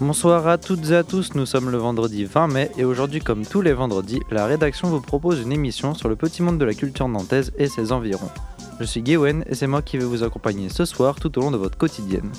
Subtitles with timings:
[0.00, 3.44] Bonsoir à toutes et à tous, nous sommes le vendredi 20 mai et aujourd'hui comme
[3.44, 6.72] tous les vendredis, la rédaction vous propose une émission sur le petit monde de la
[6.72, 8.30] culture nantaise et ses environs.
[8.78, 11.50] Je suis Gwen et c'est moi qui vais vous accompagner ce soir tout au long
[11.50, 12.30] de votre quotidienne.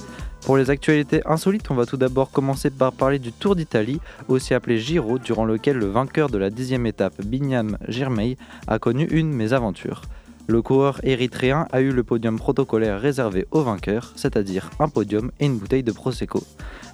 [0.44, 4.56] Pour les actualités insolites, on va tout d'abord commencer par parler du Tour d'Italie, aussi
[4.56, 9.32] appelé Giro, durant lequel le vainqueur de la dixième étape, Binyam Girmay, a connu une
[9.32, 10.02] mésaventure.
[10.52, 15.46] Le coureur érythréen a eu le podium protocolaire réservé au vainqueur, c'est-à-dire un podium et
[15.46, 16.44] une bouteille de Prosecco.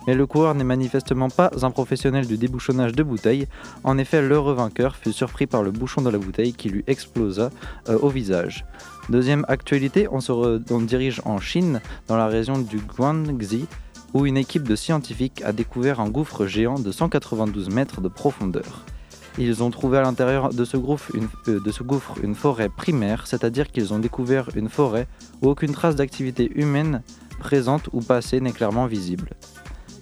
[0.06, 3.48] Mais le coureur n'est manifestement pas un professionnel du débouchonnage de bouteilles.
[3.84, 7.50] En effet, l'heureux vainqueur fut surpris par le bouchon de la bouteille qui lui explosa
[7.90, 8.64] euh, au visage.
[9.10, 13.66] Deuxième actualité, on se dirige en Chine, dans la région du Guangxi,
[14.14, 18.86] où une équipe de scientifiques a découvert un gouffre géant de 192 mètres de profondeur.
[19.38, 22.70] Ils ont trouvé à l'intérieur de, ce gouffre une, euh, de ce gouffre une forêt
[22.70, 25.08] primaire, c'est-à-dire qu'ils ont découvert une forêt
[25.42, 27.04] où aucune trace d'activité humaine
[27.40, 29.30] présente ou passée n'est clairement visible.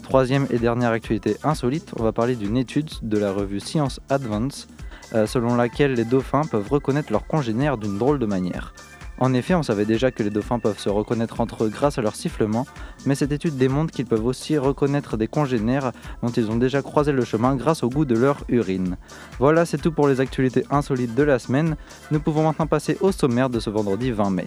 [0.03, 4.67] Troisième et dernière actualité insolite, on va parler d'une étude de la revue Science Advance
[5.13, 8.73] euh, selon laquelle les dauphins peuvent reconnaître leurs congénères d'une drôle de manière.
[9.17, 12.01] En effet, on savait déjà que les dauphins peuvent se reconnaître entre eux grâce à
[12.01, 12.65] leur sifflement,
[13.05, 17.11] mais cette étude démontre qu'ils peuvent aussi reconnaître des congénères dont ils ont déjà croisé
[17.11, 18.97] le chemin grâce au goût de leur urine.
[19.39, 21.77] Voilà, c'est tout pour les actualités insolites de la semaine.
[22.11, 24.45] Nous pouvons maintenant passer au sommaire de ce vendredi 20 mai.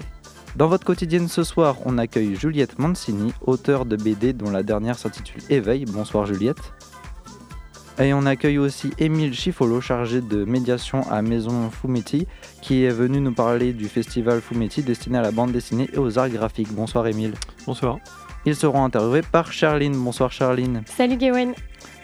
[0.56, 4.98] Dans votre quotidienne ce soir, on accueille Juliette Mancini, auteure de BD dont la dernière
[4.98, 5.84] s'intitule Éveil.
[5.84, 6.72] Bonsoir Juliette.
[8.00, 12.28] Et on accueille aussi Émile Chifolo, chargé de médiation à Maison Fumetti,
[12.62, 16.16] qui est venu nous parler du festival Fumetti destiné à la bande dessinée et aux
[16.16, 16.72] arts graphiques.
[16.72, 17.34] Bonsoir Émile.
[17.66, 17.98] Bonsoir.
[18.46, 19.96] Ils seront interviewés par Charline.
[19.96, 20.82] Bonsoir Charline.
[20.86, 21.54] Salut Gawain.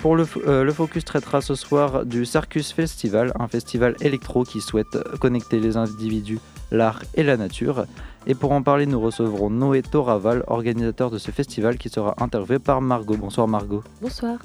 [0.00, 4.60] Pour le, euh, le, Focus traitera ce soir du Circus Festival, un festival électro qui
[4.60, 6.40] souhaite connecter les individus,
[6.72, 7.86] l'art et la nature.
[8.26, 12.58] Et pour en parler, nous recevrons Noé Toraval, organisateur de ce festival, qui sera interviewé
[12.58, 13.16] par Margot.
[13.16, 13.84] Bonsoir Margot.
[14.02, 14.38] Bonsoir.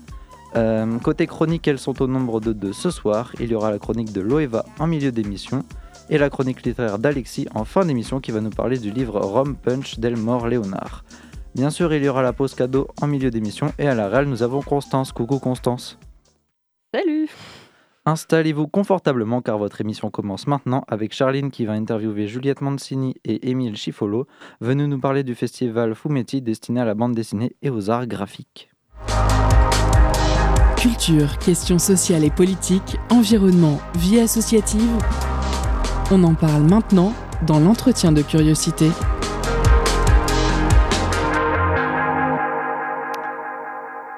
[0.55, 3.31] Euh, côté chronique, elles sont au nombre de deux ce soir.
[3.39, 5.63] Il y aura la chronique de Loeva en milieu d'émission
[6.09, 9.55] et la chronique littéraire d'Alexis en fin d'émission qui va nous parler du livre Rome
[9.55, 11.03] Punch d'Elmore Léonard.
[11.55, 14.27] Bien sûr, il y aura la pause cadeau en milieu d'émission et à la réelle,
[14.27, 15.11] nous avons Constance.
[15.11, 15.97] Coucou Constance.
[16.93, 17.29] Salut
[18.05, 23.51] Installez-vous confortablement car votre émission commence maintenant avec Charline qui va interviewer Juliette Mancini et
[23.51, 24.25] Émile Chifolo,
[24.61, 28.71] venus nous parler du festival Fumetti destiné à la bande dessinée et aux arts graphiques.
[30.79, 34.89] Culture, questions sociales et politiques, environnement, vie associative.
[36.09, 37.13] On en parle maintenant
[37.45, 38.89] dans l'entretien de curiosité.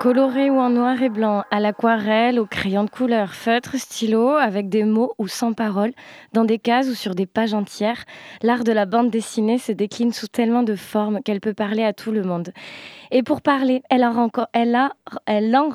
[0.02, 4.68] Coloré ou en noir et blanc, à l'aquarelle, au crayon de couleur, feutre, stylo, avec
[4.68, 5.92] des mots ou sans paroles,
[6.34, 8.04] dans des cases ou sur des pages entières,
[8.42, 11.94] l'art de la bande dessinée se décline sous tellement de formes qu'elle peut parler à
[11.94, 12.52] tout le monde.
[13.12, 14.94] Et pour parler, elle en, elle, a,
[15.28, 15.70] elle en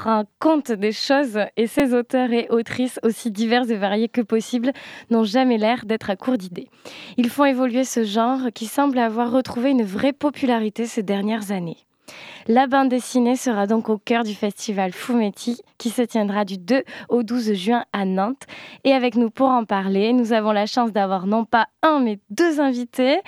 [0.77, 4.73] des choses et ses auteurs et autrices, aussi divers et variés que possible,
[5.09, 6.67] n'ont jamais l'air d'être à court d'idées.
[7.17, 11.86] Ils font évoluer ce genre qui semble avoir retrouvé une vraie popularité ces dernières années.
[12.49, 16.85] La bande dessinée sera donc au cœur du festival Fumetti qui se tiendra du 2
[17.09, 18.45] au 12 juin à Nantes.
[18.85, 22.19] Et avec nous pour en parler, nous avons la chance d'avoir non pas un mais
[22.31, 23.21] deux invités.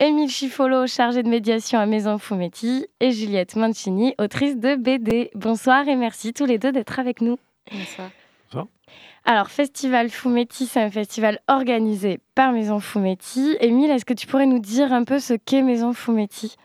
[0.00, 5.30] Émile Chifolo, chargé de médiation à Maison Fumetti et Juliette Mancini, autrice de BD.
[5.34, 7.38] Bonsoir et merci tous les deux d'être avec nous.
[7.72, 8.10] Bonsoir.
[8.46, 8.66] Bonsoir.
[9.24, 13.56] Alors, Festival Fumetti, c'est un festival organisé par Maison Fumetti.
[13.60, 16.56] Émile, est-ce que tu pourrais nous dire un peu ce qu'est Maison Fumetti?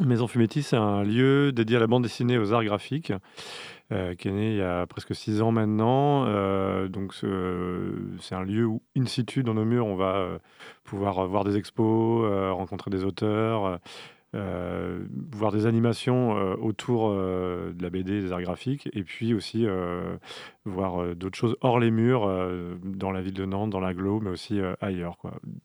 [0.00, 3.12] Maison Fumetti, c'est un lieu dédié à la bande dessinée aux arts graphiques.
[3.90, 6.26] Euh, qui est né il y a presque six ans maintenant.
[6.26, 10.38] Euh, donc c'est un lieu où, in situ, dans nos murs, on va euh,
[10.84, 13.80] pouvoir voir des expos, rencontrer des auteurs,
[14.34, 16.32] voir des animations
[16.62, 19.66] autour de la BD, des arts graphiques, et puis aussi
[20.66, 22.28] voir d'autres choses hors les murs,
[22.84, 25.16] dans la ville de Nantes, dans l'agglo, mais aussi ailleurs.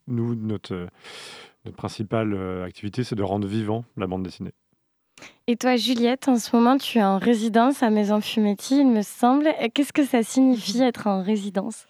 [0.08, 0.88] Nous, notre
[1.64, 4.52] notre principale euh, activité, c'est de rendre vivant la bande dessinée.
[5.46, 9.02] Et toi, Juliette, en ce moment, tu es en résidence à Maison Fumetti, il me
[9.02, 9.48] semble.
[9.72, 11.86] Qu'est-ce que ça signifie être en résidence?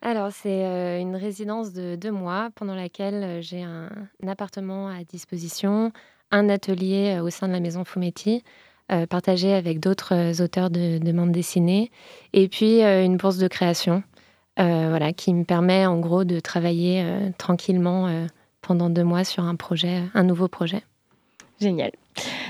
[0.00, 3.88] Alors, c'est euh, une résidence de deux mois pendant laquelle euh, j'ai un,
[4.26, 5.92] appartement à disposition,
[6.30, 8.42] un atelier au sein de la maison Fumetti,
[9.08, 11.90] partagée avec d'autres auteurs de, de bande dessinée.
[12.34, 14.02] Et puis une bourse de création,
[14.58, 17.02] voilà, qui me permet en gros de travailler
[17.38, 18.26] tranquillement
[18.62, 20.82] pendant deux mois sur un projet, un nouveau projet.
[21.60, 21.92] Génial.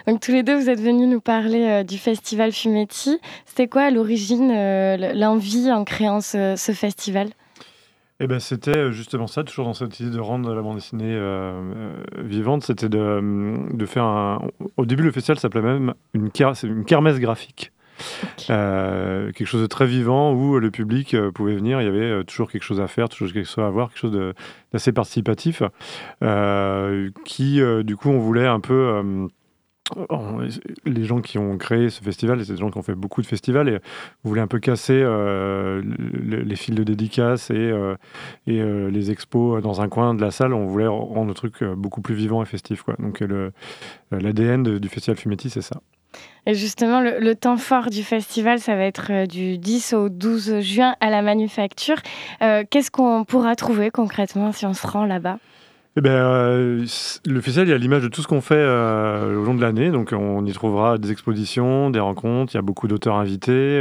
[0.06, 3.18] Donc tous les deux, vous êtes venus nous parler euh, du festival Fumetti.
[3.46, 7.28] C'était quoi à l'origine euh, l'envie en créant ce, festival?
[8.20, 11.18] Eh ben, c'était euh, justement ça, toujours dans cette idée de rendre la bande dessinée
[12.18, 14.42] vivante, c'était de, de, faire un...
[14.76, 16.30] Au début, le festival s'appelait même une,
[16.64, 17.72] une kermesse graphique.
[18.50, 22.00] Euh, quelque chose de très vivant où le public euh, pouvait venir, il y avait
[22.00, 24.34] euh, toujours quelque chose à faire, quelque chose à voir, quelque chose
[24.72, 25.62] d'assez participatif,
[27.24, 29.28] qui du coup on voulait un peu
[30.86, 33.26] les gens qui ont créé ce festival, c'est des gens qui ont fait beaucoup de
[33.26, 33.78] festivals et
[34.24, 35.04] voulez un peu casser
[35.82, 37.72] les fils de dédicaces et,
[38.46, 40.54] et les expos dans un coin de la salle.
[40.54, 42.82] On voulait rendre le truc beaucoup plus vivant et festif.
[42.82, 42.94] Quoi.
[42.98, 43.22] Donc
[44.10, 45.80] l'ADN du festival Fumetti, c'est ça.
[46.46, 50.58] Et justement, le, temps fort du festival, ça va être euh, du 10 au 12
[50.58, 51.96] juin à la Manufacture.
[52.42, 55.38] Euh, qu'est-ce qu'on pourra trouver concrètement si on se rend là-bas?
[55.96, 56.86] Eh ben, euh,
[57.26, 59.90] le festival, il y a l'image de tout ce qu'on fait au long de l'année.
[59.90, 62.54] Donc, on y trouvera des expositions, des rencontres.
[62.54, 63.80] Il y a beaucoup d'auteurs invités.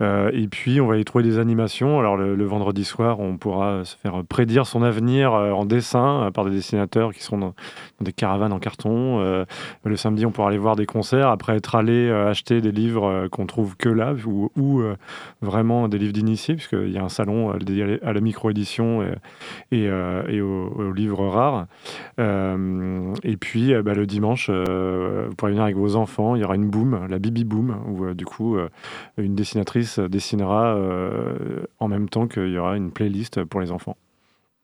[0.00, 1.98] Et puis, on va y trouver des animations.
[1.98, 6.30] Alors, le, vendredi soir, on pourra se faire prédire son avenir euh, en dessin euh,
[6.30, 7.54] par des dessinateurs qui sont dans,
[8.00, 9.18] des caravanes en carton.
[9.84, 13.46] le samedi, on pourra aller voir des concerts après être allé acheter des livres qu'on
[13.46, 14.82] trouve que là ou,
[15.40, 19.02] vraiment des livres d'initiés, puisqu'il y a un salon dédié à la micro-édition
[19.72, 21.66] et, et, aux, livres rares.
[22.18, 26.36] et puis, bah, le dimanche, vous pourrez venir avec vos enfants.
[26.36, 28.58] Il y aura une boom, la Bibi Boom, où du coup,
[29.16, 33.96] une dessinatrice dessinera euh, en même temps qu'il y aura une playlist pour les enfants.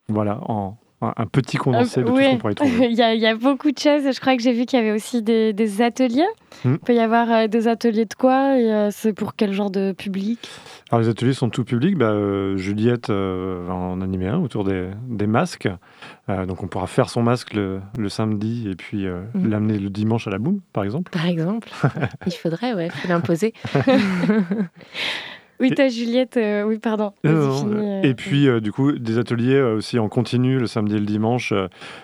[0.08, 2.86] Voilà, en, un petit condensé de tout ce qu'on pourrait trouver.
[2.86, 4.02] il, y a, il, y a, beaucoup de choses.
[4.04, 6.26] Je crois que j'ai vu qu'il y avait aussi des, ateliers.
[6.64, 6.74] Hmm.
[6.74, 9.70] Il peut y avoir euh, des ateliers de quoi et euh, C'est pour quel genre
[9.70, 10.38] de public?
[10.90, 11.96] Alors, les ateliers sont tout public.
[11.96, 12.14] Bah,
[12.56, 15.68] Juliette va en animer un autour des, des masques.
[16.28, 19.48] donc, on pourra faire son masque le, le samedi et puis hmm.
[19.48, 21.10] l'amener le dimanche à la boum, par exemple.
[21.10, 21.68] Par exemple.
[22.26, 23.54] il faudrait, ouais, faut l'imposer.
[25.62, 27.12] Oui, ta Juliette, euh, oui, pardon.
[27.24, 31.06] Euh, et puis, euh, du coup, des ateliers aussi en continu le samedi et le
[31.06, 31.54] dimanche,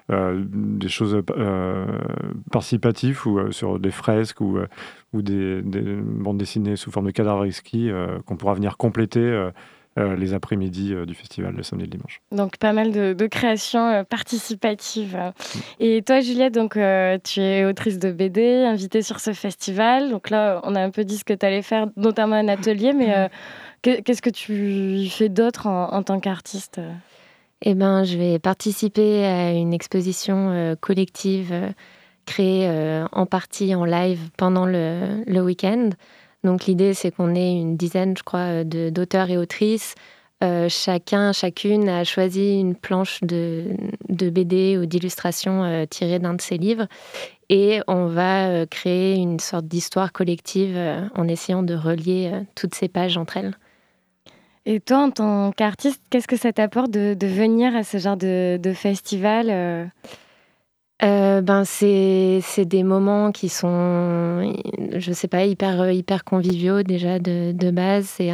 [0.09, 1.21] des choses
[2.53, 4.59] participatives ou sur des fresques ou,
[5.13, 7.91] ou des, des, bandes dessinées sous forme de cadavres exquis
[8.27, 9.51] qu'on pourra venir compléter euh,
[10.07, 12.21] les après-midi euh, du festival le samedi et le dimanche.
[12.33, 15.17] Donc pas mal de, créations euh, participatives.
[15.17, 15.59] Mm.
[15.81, 16.79] Et toi Juliette, donc
[17.25, 20.11] tu es autrice de BD, invitée sur ce festival.
[20.11, 22.93] Donc là, on a un peu dit ce que tu allais faire, notamment un atelier,
[22.93, 23.29] mais
[23.83, 26.81] qu'est-ce que tu fais d'autre en, tant qu'artiste?
[27.63, 31.55] Eh ben, je vais participer à une exposition collective
[32.27, 35.91] créée en partie en live pendant le, le week-end.
[36.45, 39.95] Donc l'idée, c'est qu'on ait une dizaine, je crois, d'auteurs et autrices.
[40.45, 43.75] Euh, chacun, chacune a choisi une planche de,
[44.09, 46.87] BD ou d'illustration euh, tirée d'un de ses livres.
[47.49, 50.79] Et on va euh, créer une sorte d'histoire collective
[51.15, 53.57] en essayant de relier toutes ces pages entre elles.
[54.65, 58.59] Et toi, en tant qu'artiste, qu'est-ce que ça t'apporte de, venir à ce genre de,
[58.63, 59.91] de festival
[61.03, 64.53] euh, ben c'est des moments qui sont,
[64.97, 68.07] je sais pas, hyper, hyper conviviaux déjà de, de base.
[68.07, 68.31] C'est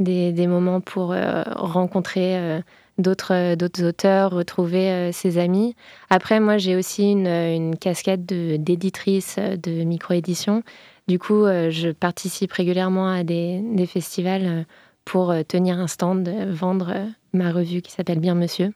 [0.00, 2.60] des, des, moments pour euh, rencontrer euh,
[2.98, 5.76] d'autres d'autres auteurs, retrouver ses amis.
[6.08, 10.62] Après, moi, j'ai aussi une, une casquette d'éditrice de, de micro-édition.
[11.08, 14.66] Du coup, je participe régulièrement à des, des festivals
[15.04, 16.94] pour tenir un stand, vendre
[17.32, 18.72] ma revue qui s'appelle Bien Monsieur.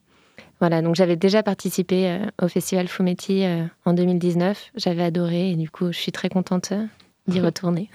[0.60, 4.72] Voilà, donc j'avais déjà participé euh, au festival Fumetti euh, en 2019.
[4.76, 6.86] J'avais adoré et du coup, je suis très contente euh,
[7.28, 7.90] d'y retourner.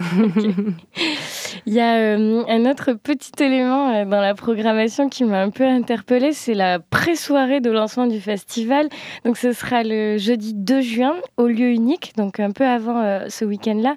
[1.66, 6.34] Il y a un autre petit élément dans la programmation qui m'a un peu interpellée,
[6.34, 8.90] c'est la pré-soirée de lancement du festival.
[9.26, 13.46] Donc ce sera le jeudi 2 juin au lieu unique, donc un peu avant ce
[13.46, 13.96] week-end-là.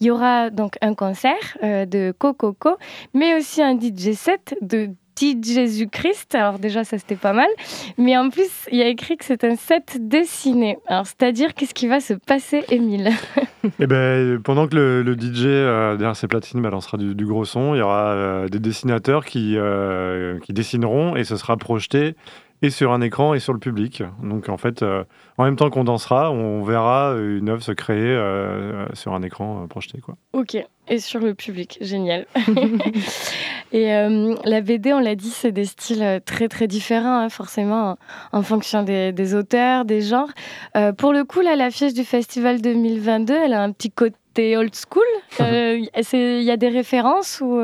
[0.00, 2.76] Il y aura donc un concert de Cococo,
[3.12, 6.34] mais aussi un DJ set de petit Jésus-Christ.
[6.34, 7.48] Alors déjà, ça c'était pas mal.
[7.98, 10.78] Mais en plus, il y a écrit que c'est un set dessiné.
[10.86, 13.10] Alors c'est-à-dire, qu'est-ce qui va se passer, Émile?
[13.80, 17.74] Eh ben, pendant que le, DJ euh, derrière ses platines balancera du, du, gros son,
[17.74, 22.14] il y aura euh, des dessinateurs qui, euh, qui dessineront et ce sera projeté
[22.62, 24.02] et sur un écran et sur le public.
[24.22, 25.04] Donc en fait, euh,
[25.38, 29.62] en même temps qu'on dansera, on verra une œuvre se créer euh, sur un écran
[29.62, 30.00] euh, projeté.
[30.00, 30.16] Quoi.
[30.32, 30.56] Ok,
[30.88, 32.26] et sur le public, génial.
[33.72, 33.86] et
[34.44, 37.98] la BD, on l'a dit, c'est des styles très très différents, hein, forcément,
[38.32, 40.30] en, fonction des, des, auteurs, des genres.
[40.96, 44.74] pour le coup, là, l'affiche du festival 2022, elle a un petit côté t'es old
[44.74, 45.02] school
[45.40, 47.60] Il y a des références ou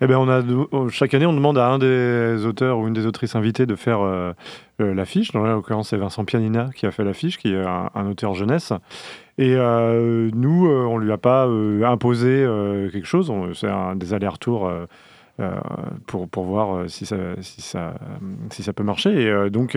[0.00, 0.42] eh ben, on a,
[0.90, 4.00] chaque année, on demande à un des auteurs ou une des autrices invitées de faire
[4.78, 5.30] l'affiche.
[5.32, 8.72] Dans l'occurrence, c'est Vincent Pianina qui a fait l'affiche, qui est un, auteur jeunesse.
[9.38, 12.44] Et nous, on lui a pas imposé
[12.92, 13.32] quelque chose.
[13.54, 14.86] C'est un des allers-retours euh,
[16.06, 17.94] pour, pour voir euh, si ça, si, ça,
[18.50, 19.10] si ça peut marcher.
[19.10, 19.76] Et euh, donc,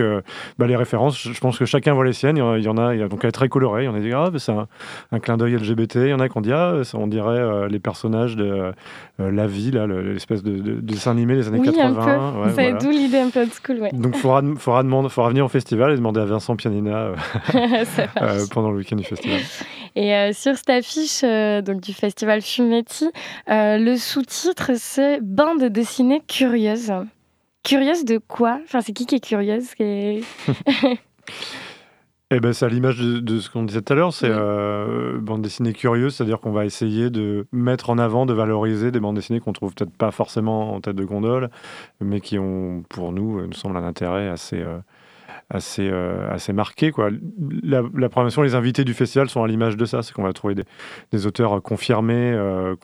[0.58, 2.36] bah, les références, je pense que chacun voit les siennes.
[2.36, 3.84] Il y en a, il y a donc elle est très colorée.
[3.84, 5.96] Il y en a qui ah, c'est un, clin d'œil LGBT.
[5.96, 8.72] Il y en a qui ont dit ah, on dirait les personnages de
[9.18, 12.50] La Vie, l'espèce de, dessin animé des années 80.
[12.54, 13.88] c'est d'où l'idée un peu de school.
[13.92, 17.12] Donc, il faudra, faudra, faudra venir au festival et demander à Vincent Pianina
[18.52, 19.40] pendant le week-end du festival.
[19.96, 23.08] Et sur cette affiche donc, du festival Fumetti,
[23.48, 26.92] le sous-titre c'est de dessiner curieuse.
[27.64, 28.60] Curieuse de quoi?
[28.64, 29.70] Enfin, c'est qui qui est curieuse?
[32.32, 35.42] Eh ben, c'est à l'image de, ce qu'on disait tout à l'heure, c'est euh, bande
[35.42, 39.38] dessinée curieuse, c'est-à-dire qu'on va essayer de mettre en avant, de valoriser des bandes dessinées
[39.38, 41.50] qu'on trouve peut-être pas forcément en tête de gondole,
[42.00, 44.78] mais qui ont, pour nous, euh, nous semble un intérêt assez, euh,
[45.50, 46.90] assez, euh, assez marqué.
[46.90, 47.10] Quoi.
[47.62, 50.02] La, la, programmation, les invités du festival sont à l'image de ça.
[50.02, 50.54] C'est qu'on va trouver
[51.12, 52.74] des, auteurs confirmés euh,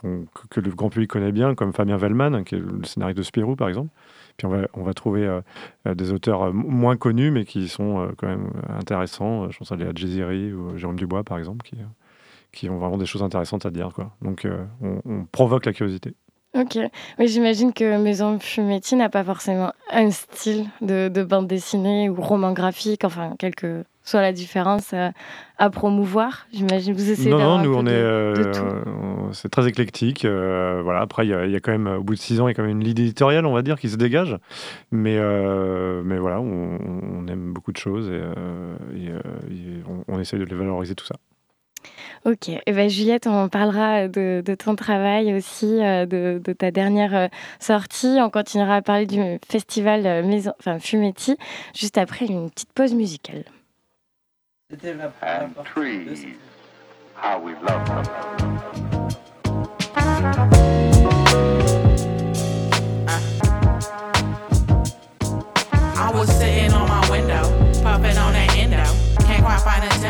[0.50, 3.56] que le grand public connaît bien, comme Fabien Vellman, qui est le scénariste de Spirou,
[3.56, 3.90] par exemple.
[4.36, 8.28] Puis on va, on va trouver euh, des auteurs moins connus, mais qui sont quand
[8.28, 9.50] même intéressants.
[9.50, 9.90] Je pense à Léa
[10.54, 11.76] ou Jérôme Dubois, par exemple, qui,
[12.52, 13.90] qui ont vraiment des choses intéressantes à dire.
[13.94, 14.12] Quoi.
[14.22, 14.46] Donc
[14.80, 16.14] on, on provoque la curiosité.
[16.54, 16.78] Ok.
[17.18, 22.52] Oui, j'imagine que Maison Fumetti n'a pas forcément un style de, bande dessinée ou roman
[22.52, 26.46] graphique, enfin, quelle que soit la différence à, promouvoir.
[26.52, 27.92] J'imagine vous essayez Non, non, nous, on est.
[27.92, 28.34] Euh,
[29.32, 30.26] c'est très éclectique.
[30.26, 31.00] Euh, voilà.
[31.00, 32.62] Après, il y, a quand même, au bout de six ans, il y a quand
[32.62, 34.36] même une ligne éditoriale, on va dire, qui se dégage.
[34.90, 39.12] Mais, euh, mais voilà, on, aime beaucoup de choses et,
[39.88, 41.14] on, on essaye de les valoriser tout ça.
[42.24, 47.14] Ok, et eh ben, Juliette, on parlera de, ton travail aussi, euh, de, ta dernière
[47.14, 48.18] euh, sortie.
[48.20, 51.36] On continuera à parler du festival euh, Maison, enfin, Fumetti,
[51.74, 53.44] juste après une petite pause musicale.
[54.70, 55.10] C'était la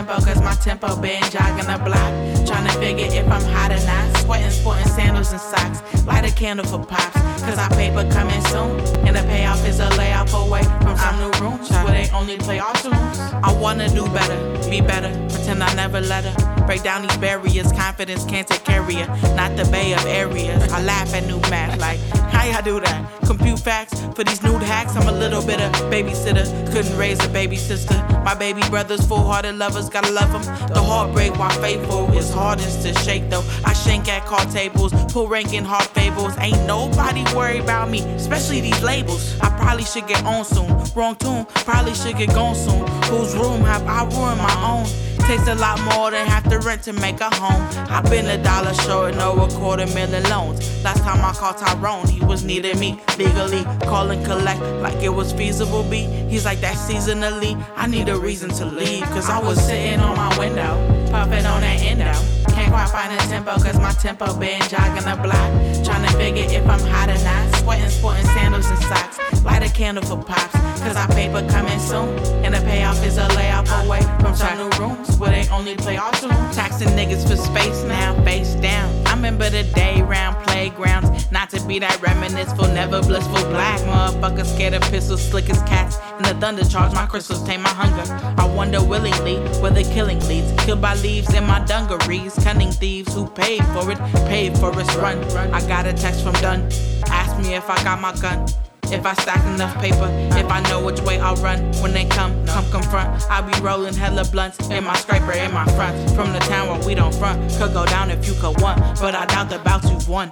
[0.03, 2.47] tempo, cause my tempo been jogging the block.
[2.47, 4.17] Trying to figure if I'm hot or not.
[4.19, 5.83] Sweating, sporting sandals and socks.
[6.07, 8.81] Light a candle for pops, cause our paper coming soon.
[9.07, 12.59] And the payoff is a layoff away from some new rooms where they only play
[12.59, 13.19] our tunes.
[13.21, 16.67] I wanna do better, be better, pretend I never let her.
[16.67, 19.37] Break down these barriers, confidence can't take care of.
[19.37, 20.73] Not the bay of areas.
[20.73, 21.99] I laugh at new math, like,
[22.33, 23.21] how y'all do that?
[23.25, 24.97] Compute facts for these nude hacks.
[24.97, 27.95] I'm a little bit of babysitter, couldn't raise a baby sister.
[28.25, 30.43] My baby brother's full hearted lovers, gotta love them.
[30.69, 33.45] The heartbreak while faithful is hardest to shake though.
[33.65, 36.37] I shank at card tables, pull rank in hard fables.
[36.39, 39.39] Ain't nobody worried about me, especially these labels.
[39.41, 40.69] I probably should get on soon.
[40.95, 42.87] Wrong tune, probably should get gone soon.
[43.11, 44.87] Whose room have I ruined my own?
[45.26, 47.62] Takes a lot more than half the rent to make a home.
[47.88, 50.61] I've been a dollar short, no a quarter million loans.
[50.85, 53.64] Last time I called Tyrone, he was needing me legally.
[53.87, 56.05] Call and collect like it was feasible, B.
[56.29, 57.57] He's like that seasonally.
[57.76, 61.61] I need a reason to leave, cause I was sitting on my window, puffing on
[61.62, 62.42] that endo.
[62.55, 65.51] Can't quite find a tempo, cause my tempo been jogging the block.
[65.85, 67.57] Trying to figure if I'm hot or not.
[67.57, 69.19] Sweating, sporting sandals and socks.
[69.45, 72.09] Light a candle for pops, cause our paper coming soon.
[72.45, 75.97] And the payoff is a layoff away from some new rooms where they only play
[75.97, 76.55] our tunes.
[76.55, 78.91] Taxing niggas for space now, face down.
[79.23, 81.31] Remember the day round playgrounds.
[81.31, 85.97] Not to be that reminisceful, never blissful black motherfucker scared of pistols, slick as cats.
[86.17, 88.02] And the thunder charge my crystals, tame my hunger.
[88.37, 90.52] I wonder willingly where the killing leads.
[90.64, 92.35] Killed by leaves in my dungarees.
[92.43, 95.23] Cunning thieves who paid for it, paid for its run.
[95.55, 96.69] I got a text from Dunn.
[97.07, 98.45] Ask me if I got my gun.
[98.93, 100.07] If I stack enough paper,
[100.37, 103.09] if I know which way I'll run when they come, come confront.
[103.31, 106.11] I be rolling hella blunts in my scraper in my front.
[106.11, 109.15] From the town where we don't front, could go down if you could want, but
[109.15, 110.31] I doubt about you've won.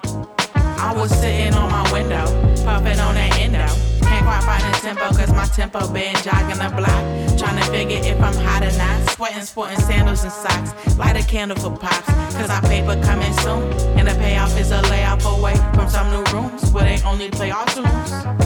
[0.55, 2.27] I was sitting on my window,
[2.65, 3.90] puffing on that endo.
[4.21, 7.39] Can't quite find a tempo, cause my tempo been jogging the block.
[7.39, 9.11] Trying to figure if I'm hot or not.
[9.11, 10.99] Sweating, sporting sandals and socks.
[10.99, 13.63] Light a candle for pops, cause our paper coming soon.
[13.99, 17.51] And the payoff is a layoff away from some new rooms where they only play
[17.51, 18.41] our tunes.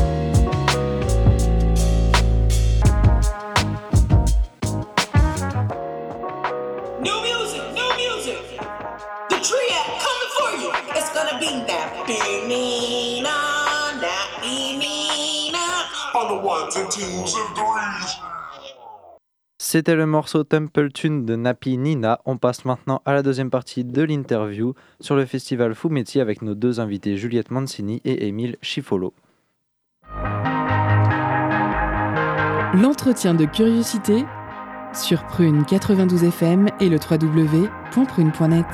[19.59, 22.21] C'était le morceau Temple Tune de Napi Nina.
[22.27, 26.55] On passe maintenant à la deuxième partie de l'interview sur le festival Fumetti avec nos
[26.55, 29.15] deux invités Juliette Mancini et Émile Chifolo.
[32.75, 34.25] L'entretien de curiosité
[34.93, 38.67] sur Prune 92 FM et le www.prune.net.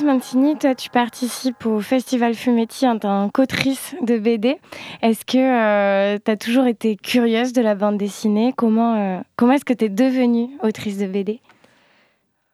[0.00, 4.56] Juliette Mancini, toi tu participes au Festival Fumetti en tant qu'autrice de BD.
[5.02, 8.54] Est-ce que euh, tu as toujours été curieuse de la bande dessinée?
[8.56, 11.40] Comment, euh, comment est-ce que tu es devenue autrice de BD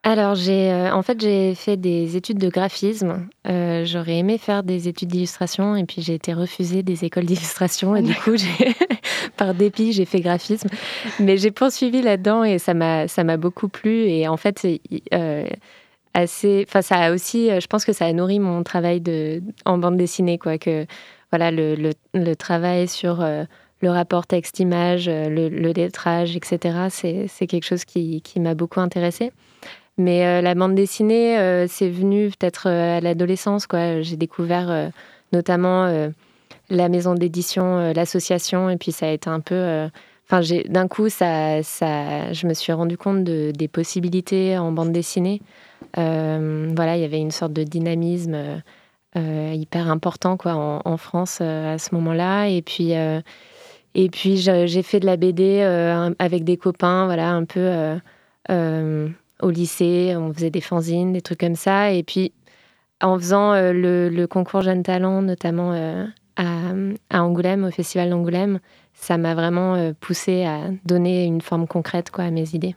[0.08, 3.26] alors, j'ai, euh, en fait, j'ai fait des études de graphisme.
[3.44, 8.02] j'aurais aimé faire des études d'illustration et puis j'ai été refusée des écoles d'illustration et
[8.02, 8.36] du coup,
[9.36, 10.68] par dépit, j'ai fait graphisme.
[11.18, 14.04] Mais j'ai poursuivi là-dedans et ça m'a, ça m'a beaucoup plu.
[14.04, 14.64] Et en fait,
[16.16, 16.64] assez.
[16.66, 17.50] Enfin, ça a aussi.
[17.50, 20.58] Euh, je pense que ça a nourri mon travail de, en bande dessinée, quoi.
[20.58, 20.86] Que
[21.30, 23.44] voilà, le, le, travail sur euh,
[23.80, 26.88] le rapport texte-image, euh, le, le, lettrage, etc.
[27.28, 29.32] C'est quelque chose qui, qui m'a beaucoup intéressée.
[29.98, 34.02] Mais la bande dessinée, c'est venu peut-être à l'adolescence, quoi.
[34.02, 34.90] J'ai découvert
[35.32, 36.10] notamment
[36.68, 39.88] la maison d'édition, l'association, et puis ça a été un peu.
[40.30, 45.40] D'un coup, je me suis rendu compte de, des possibilités en bande dessinée.
[45.98, 48.56] Euh, voilà, il y avait une sorte de dynamisme euh,
[49.16, 52.48] euh, hyper important en, France à ce moment-là.
[52.48, 55.62] Et puis, et puis j'ai fait de la BD
[56.18, 57.96] avec des copains, voilà, un peu
[59.42, 60.14] au lycée.
[60.16, 61.92] On faisait des fanzines, des trucs comme ça.
[61.92, 62.32] Et puis,
[63.00, 65.72] en faisant le, concours Jeunes Talents, notamment
[66.36, 66.74] à,
[67.08, 68.58] à, Angoulême, au Festival d'Angoulême,
[68.96, 72.74] ça m'a vraiment poussé à donner une forme concrète quoi, à mes idées.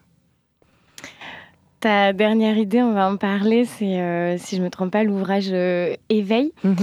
[1.79, 5.03] Ta dernière idée, on va en parler, c'est, euh, si je ne me trompe pas,
[5.03, 6.51] l'ouvrage euh, Éveil.
[6.65, 6.75] Mhm.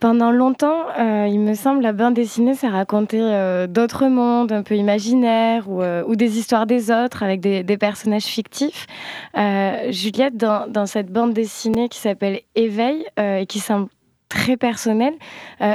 [0.00, 4.76] Pendant longtemps, euh, il me semble, la bande dessinée, ça racontait d'autres mondes un peu
[4.76, 8.86] imaginaires ou, des histoires des autres avec des, personnages fictifs.
[9.34, 13.88] Juliette, dans, cette bande dessinée qui s'appelle Éveil et qui semble
[14.28, 15.14] très personnelle,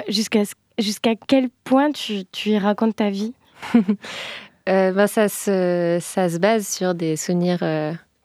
[0.09, 0.43] jusqu'à,
[0.79, 3.33] jusqu'à quel point tu, tu, y racontes ta vie
[4.65, 7.63] ben, ça, se, ça se base sur des souvenirs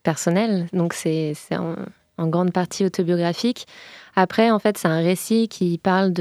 [0.04, 3.66] personnel, donc c'est en, grande partie autobiographique.
[4.14, 6.12] Après, en fait, c'est un récit qui parle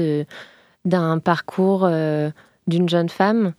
[0.84, 2.30] d'un parcours euh,
[2.66, 3.52] d'une jeune femme.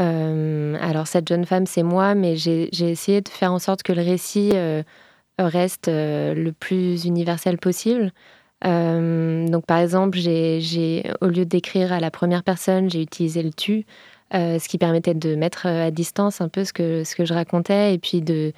[0.00, 3.92] Euh, alors cette jeune femme, c'est moi, mais j'ai essayé de faire en sorte que
[3.92, 4.82] le récit euh,
[5.40, 8.12] reste le plus universel possible.
[8.62, 13.86] Donc par exemple, j'ai au lieu d'écrire à la première personne, j'ai utilisé le tu,
[14.32, 18.20] ce qui permettait de mettre à distance un peu ce que, je racontais et puis
[18.20, 18.52] de,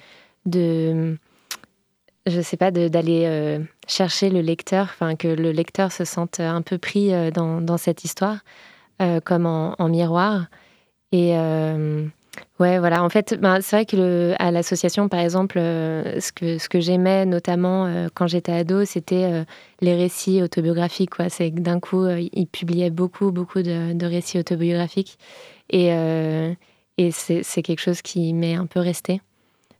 [0.45, 1.17] de
[2.25, 6.61] je sais pas, d'aller euh, chercher le lecteur, enfin que le lecteur se sente un
[6.61, 8.39] peu pris euh, dans, cette histoire,
[9.01, 10.47] euh, comme en, miroir.
[12.59, 13.03] Ouais, voilà.
[13.03, 17.25] En fait, ben, c'est vrai que à l'association, par exemple, ce que ce que j'aimais
[17.25, 19.45] notamment quand j'étais ado, c'était
[19.81, 21.11] les récits autobiographiques.
[21.29, 25.17] C'est que d'un coup, ils publiaient beaucoup, beaucoup de, de récits autobiographiques,
[25.69, 25.89] et
[26.97, 29.21] et c'est quelque chose qui m'est un peu resté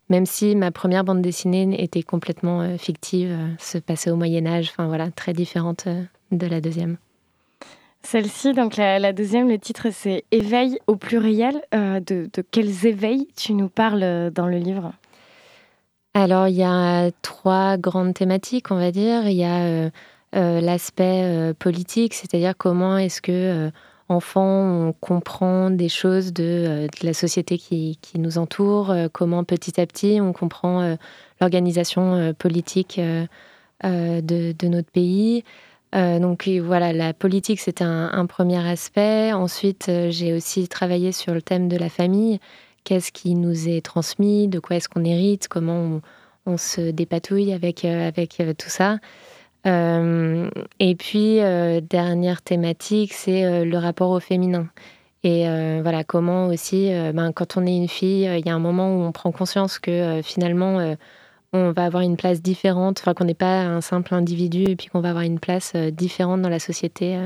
[0.09, 4.45] même si ma première bande dessinée était complètement euh, fictive, euh, se passait au Moyen
[4.45, 6.97] Âge, enfin voilà, très différente euh, de la deuxième.
[8.05, 11.61] Celle-ci, donc la, deuxième, le titre c'est Éveil au pluriel.
[11.71, 14.93] de, quels éveils tu nous parles dans le livre?
[16.13, 19.27] Alors il y a trois grandes thématiques, on va dire.
[19.27, 19.89] Il y a
[20.33, 23.71] l'aspect politique, c'est-à-dire comment est-ce que
[24.09, 29.79] enfant, on comprend des choses de, euh, la société qui, nous entoure, euh, comment petit
[29.79, 30.95] à petit on comprend euh,
[31.41, 32.99] l'organisation politique
[33.83, 35.43] de, notre pays.
[35.93, 39.31] Donc voilà, la politique, c'est un, premier aspect.
[39.31, 42.39] Ensuite, j'ai aussi travaillé sur le thème de la famille.
[42.83, 44.47] Qu'est-ce qui nous est transmis?
[44.47, 45.47] De quoi est-ce qu'on hérite?
[45.47, 46.01] Comment
[46.45, 48.97] on, se dépatouille avec, avec tout ça?
[49.65, 54.67] Euh, et puis, euh, dernière thématique, c'est euh, le rapport au féminin.
[55.25, 55.45] Et
[55.81, 59.03] voilà, comment aussi, ben, quand on est une fille, il y a un moment où
[59.03, 60.97] on prend conscience que finalement,
[61.53, 65.01] on va avoir une place différente, qu'on n'est pas un simple individu, et puis qu'on
[65.01, 67.17] va avoir une place différente dans la société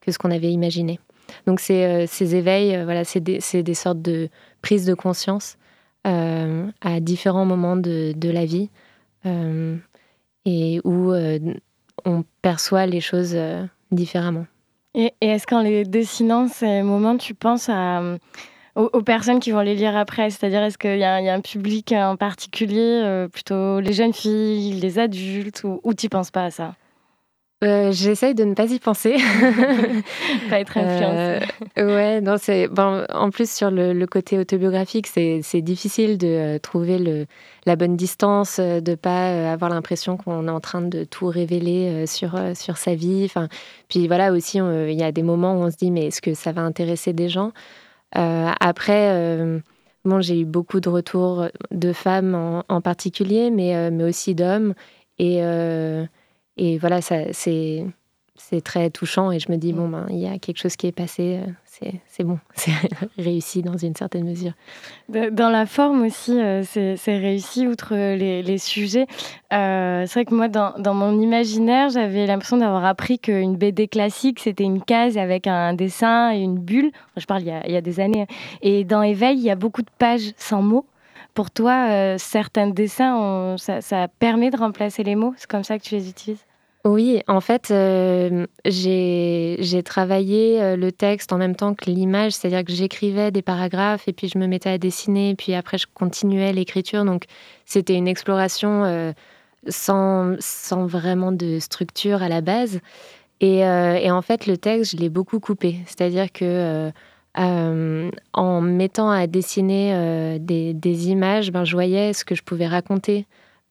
[0.00, 1.00] que ce qu'on avait imaginé.
[1.46, 4.28] Donc ces, ces éveils, voilà, c'est des, des, sortes de
[4.62, 5.56] prises de conscience
[6.04, 8.70] à différents moments de, la vie,
[10.44, 11.12] et où
[12.04, 14.46] on perçoit les choses euh, différemment.
[14.94, 18.02] Et, est-ce qu'en les dessinant, ces moments, tu penses à,
[18.74, 22.16] aux, personnes qui vont les lire après C'est-à-dire, est-ce qu'il y, a un public en
[22.16, 26.74] particulier, euh, plutôt les jeunes filles, les adultes, ou, tu n'y penses pas à ça?
[27.62, 29.16] Euh, J'essaye de ne pas y penser.
[30.50, 31.46] pas être influencée.
[31.78, 36.98] Euh, ouais, non, c'est bon, en plus sur le, côté autobiographique, c'est difficile de trouver
[36.98, 37.26] le,
[37.64, 42.06] la bonne distance, de ne pas avoir l'impression qu'on est en train de tout révéler
[42.06, 43.22] sur, sur sa vie.
[43.24, 43.48] Enfin,
[43.88, 46.34] puis voilà aussi, il y a des moments où on se dit mais est-ce que
[46.34, 47.52] ça va intéresser des gens?
[48.14, 49.60] Après.
[50.04, 54.74] Bon, j'ai eu beaucoup de retours de femmes en, particulier, mais, mais aussi d'hommes.
[55.18, 55.38] Et,
[56.56, 57.86] et voilà, c'est
[58.62, 59.76] très touchant et je me dis, mm.
[59.76, 61.50] bon, ben, il y a quelque chose qui est passé, euh,
[62.06, 62.72] c'est bon, c'est
[63.18, 64.52] réussi dans une certaine mesure.
[65.08, 69.06] Dans la forme aussi, euh, c'est réussi, outre les, les sujets.
[69.52, 73.88] Euh, c'est vrai que moi, dans, dans mon imaginaire, j'avais l'impression d'avoir appris qu'une BD
[73.88, 76.90] classique, c'était une case avec un dessin et une bulle.
[77.16, 78.26] Je parle il y, a, il y a des années.
[78.62, 80.86] Et dans Éveil, il y a beaucoup de pages sans mots.
[81.34, 85.34] Pour toi, euh, certains dessins, ça, permet de remplacer les mots?
[85.36, 86.44] C'est comme ça que tu les utilises?
[86.84, 92.64] Oui, en fait, euh, j'ai travaillé euh, le texte en même temps que l'image, c'est-à-dire
[92.64, 96.52] que j'écrivais des paragraphes et puis je me mettais à dessiner, puis après je continuais
[96.52, 97.04] l'écriture.
[97.04, 97.24] Donc
[97.64, 99.14] c'était une exploration
[99.68, 102.80] sans, sans, vraiment de structure à la base.
[103.40, 105.76] Et, en fait, le texte, je l'ai beaucoup coupé.
[105.86, 106.92] C'est-à-dire que
[107.36, 112.68] euh, en mettant à dessiner euh, des, images, ben, je voyais ce que je pouvais
[112.68, 113.26] raconter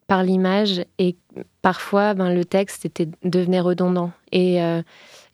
[0.07, 1.15] par l'image et
[1.61, 4.11] parfois ben, le texte était, devenait redondant.
[4.31, 4.81] Et, euh,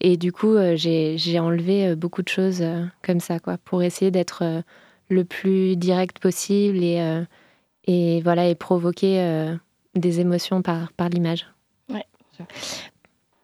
[0.01, 2.63] et du coup, j'ai enlevé beaucoup de choses
[3.01, 4.63] comme ça quoi, pour essayer d'être
[5.09, 7.23] le plus direct possible et,
[7.85, 9.55] et, voilà, et provoquer
[9.95, 11.47] des émotions par, par l'image.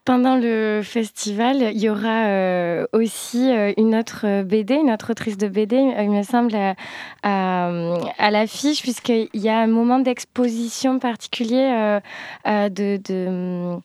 [0.05, 5.35] Pendant le festival, il y aura euh, aussi euh, une autre BD, une autre autrice
[5.35, 6.75] de BD, il me semble, à,
[7.23, 11.99] à, l'affiche, puisqu'il y a un moment d'exposition particulier
[12.45, 13.01] euh, de.
[13.03, 13.79] de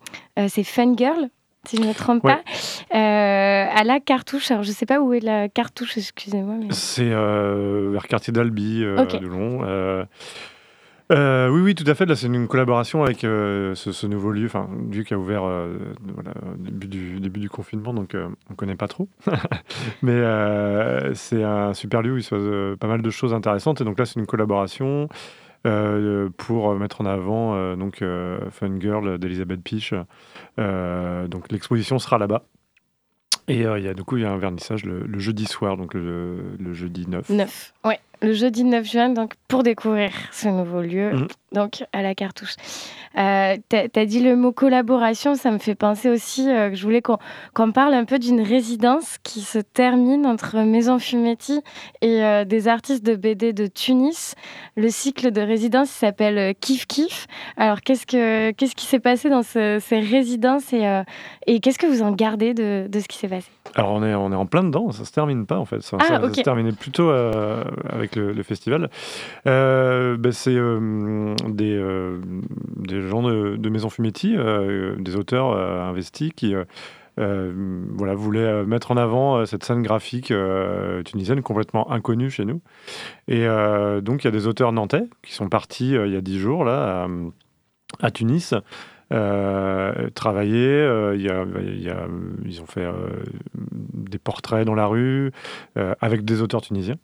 [0.48, 1.30] c'est Fun Girl,
[1.66, 2.42] si je ne me trompe pas,
[2.90, 4.50] à la cartouche.
[4.50, 6.56] Alors, je ne sais pas où est la cartouche, excusez-moi.
[6.68, 10.06] C'est vers Quartier d'Albi, de Long.
[11.10, 12.06] Euh, oui, oui, tout à fait.
[12.06, 15.76] Là, c'est une collaboration avec euh, ce, nouveau lieu, enfin, lieu qui a ouvert euh,
[16.16, 19.08] au début du, début du confinement, donc on ne connaît pas trop.
[20.02, 20.22] Mais
[21.14, 23.80] c'est un super lieu où il se passe pas mal de choses intéressantes.
[23.80, 25.08] Et donc là, c'est une collaboration
[26.36, 28.02] pour mettre en avant donc
[28.50, 29.94] Fun Girl d'Elisabeth Piche.
[30.56, 32.44] donc l'exposition sera là-bas.
[33.48, 35.94] Et il y a du coup il y a un vernissage le, jeudi soir, donc
[35.94, 37.30] le, le jeudi 9.
[37.30, 41.28] 9, ouais le jeudi 9 juin donc, pour découvrir ce nouveau lieu, mhm.
[41.52, 42.54] donc à la cartouche.
[43.18, 46.82] Euh, tu as, dit le mot collaboration, ça me fait penser aussi euh, que je
[46.82, 51.60] voulais qu'on parle un peu d'une résidence qui se termine entre Maison Fumetti
[52.02, 54.34] et euh, des artistes de BD de Tunis.
[54.76, 57.26] Le cycle de résidence s'appelle euh, Kif Kif.
[57.56, 61.02] Alors qu'est-ce, que, qu'est-ce qui s'est passé dans ces résidences et,
[61.46, 63.50] et qu'est-ce que vous en gardez de, de ce qui s'est passé?
[63.74, 65.80] Alors on est, on est en plein dedans, ça se termine pas en fait.
[65.82, 68.90] Ça, ah, se terminait plutôt avec le, festival.
[69.46, 72.20] Euh, ben, c'est euh, des, euh,
[72.76, 74.36] des gens de, Maison Fumetti,
[74.98, 76.54] des auteurs investis qui
[77.16, 80.32] voilà, voulaient mettre en avant cette scène graphique
[81.04, 82.60] tunisienne complètement inconnue chez nous.
[83.28, 83.46] Et
[84.02, 86.64] donc, il y a des auteurs nantais qui sont partis il y a dix jours
[86.64, 87.06] là,
[88.00, 88.54] à, Tunis.
[90.14, 91.12] Travailler.
[91.14, 92.06] il y a,
[92.44, 92.86] ils ont fait
[93.54, 95.32] des portraits dans la rue
[96.00, 96.96] avec des auteurs tunisiens.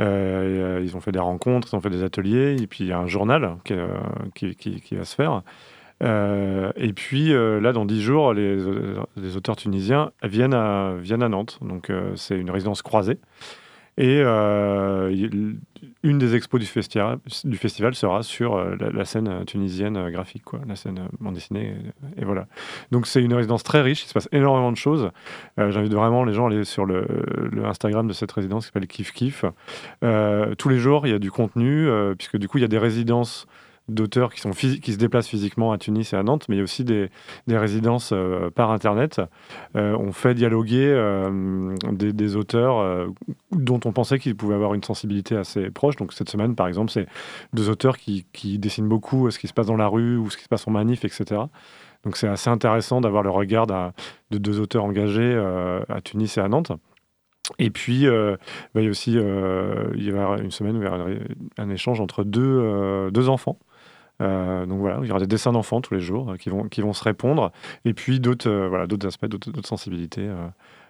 [0.00, 2.92] Euh, ils ont fait des rencontres, ils ont fait des ateliers, et puis il y
[2.92, 5.42] a un journal qui, euh, qui, va se faire.
[6.04, 11.58] Euh, et puis là, dans dix jours, les, auteurs tunisiens viennent viennent à Nantes.
[11.62, 13.18] Donc c'est une résidence croisée.
[13.98, 15.10] Et euh,
[16.04, 20.76] une des expos du festival, sera sur euh, la, scène tunisienne euh, graphique, quoi, la
[20.76, 21.74] scène bande dessinée.
[22.16, 22.46] Et, voilà.
[22.92, 25.10] Donc c'est une résidence très riche, il se passe énormément de choses.
[25.56, 27.06] J'invite vraiment les gens à aller sur le,
[27.64, 29.44] Instagram de cette résidence qui s'appelle Kif Kif.
[30.00, 32.78] tous les jours, il y a du contenu, puisque du coup, il y a des
[32.78, 33.48] résidences
[33.88, 36.84] d'auteurs qui, se déplacent physiquement à Tunis et à Nantes, mais il y a aussi
[36.84, 37.10] des,
[37.48, 39.20] résidences euh, par Internet.
[39.76, 43.08] Euh, on fait dialoguer euh, des, auteurs
[43.52, 45.96] dont on pensait qu'ils pouvaient avoir une sensibilité assez proche.
[45.96, 47.06] Donc cette semaine, par exemple, c'est
[47.54, 48.26] deux auteurs qui,
[48.58, 50.70] dessinent beaucoup ce qui se passe dans la rue ou ce qui se passe en
[50.70, 51.42] manif, etc.
[52.04, 55.34] Donc c'est assez intéressant d'avoir le regard de deux auteurs engagés
[55.88, 56.72] à Tunis et à Nantes.
[57.58, 60.88] Et puis, bah, il y a aussi il y aura une semaine où il y
[60.88, 61.06] aura
[61.56, 63.58] un, échange entre deux enfants
[64.20, 66.64] euh, donc voilà, il y aura des dessins d'enfants tous les jours euh, qui, vont,
[66.64, 67.52] qui vont se répondre.
[67.84, 70.28] Et puis d'autres euh, voilà, aspects, d'autres, sensibilités.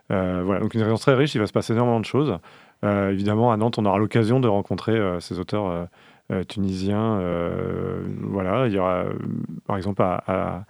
[0.08, 2.38] voilà, donc une résidence très riche, il va se passer énormément de choses.
[2.82, 5.88] évidemment, à Nantes, on aura l'occasion de rencontrer ces auteurs
[6.48, 7.20] tunisiens.
[8.22, 9.04] voilà, il y aura
[9.66, 10.64] par exemple à,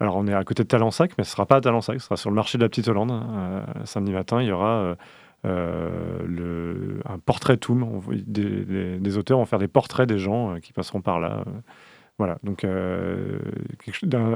[0.00, 2.06] alors on est à côté de Talensac, mais ce ne sera pas à Talensac, ce
[2.06, 3.22] sera sur le marché de la Petite Hollande.
[3.84, 4.96] samedi matin, il y aura
[5.44, 8.00] un portrait toum.
[8.26, 11.44] Des, auteurs vont faire des portraits des gens qui passeront par là.
[12.18, 13.38] Voilà, donc euh,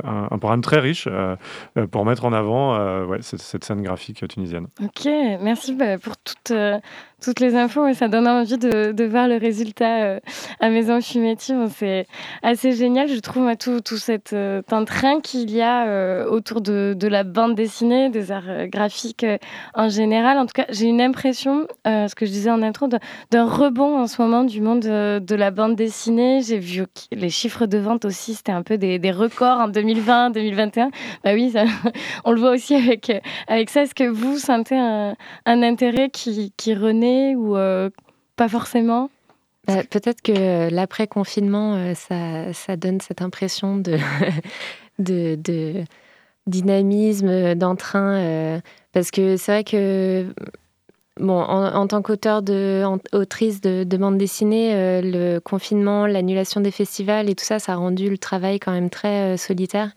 [0.03, 1.37] un, programme très riche euh,
[1.77, 2.75] euh, pour mettre en avant
[3.21, 4.67] cette, scène graphique tunisienne.
[4.83, 5.05] Ok,
[5.41, 6.53] merci bah, pour toutes,
[7.23, 7.93] toutes les infos.
[7.93, 10.19] ça donne envie de, de voir le résultat
[10.61, 11.53] à Maison Fumetti.
[11.69, 12.07] c'est
[12.43, 14.35] assez génial, je trouve, tout, tout cet
[14.73, 19.27] entrain qu'il y a autour de, de, la bande dessinée, des arts graphiques
[19.75, 20.39] en général.
[20.39, 22.89] En tout cas, j'ai une impression, ce que je disais en intro,
[23.31, 26.41] d'un rebond en ce moment du monde de la bande dessinée.
[26.43, 30.91] J'ai vu les chiffres de vente aussi, c'était un peu des, records en 2020, 2021.
[31.25, 31.53] Bah oui,
[32.25, 33.13] on le voit aussi avec,
[33.49, 33.83] avec ça.
[33.83, 37.91] Est-ce que vous sentez un, intérêt qui, renaît ou euh,
[38.37, 39.11] pas forcément?
[39.67, 43.99] Bah, Peut-être que l'après-confinement, euh, ça, ça, donne cette impression de,
[44.99, 45.85] de,
[46.47, 48.17] dynamisme, d'entrain.
[48.17, 48.61] Euh,
[48.93, 50.27] parce que c'est vrai que
[51.19, 56.71] Bon, en, tant qu'auteur de, autrice de, de bande dessinée, euh, le confinement, l'annulation des
[56.71, 59.93] festivals et tout ça, ça a rendu le travail quand même très euh, solitaire.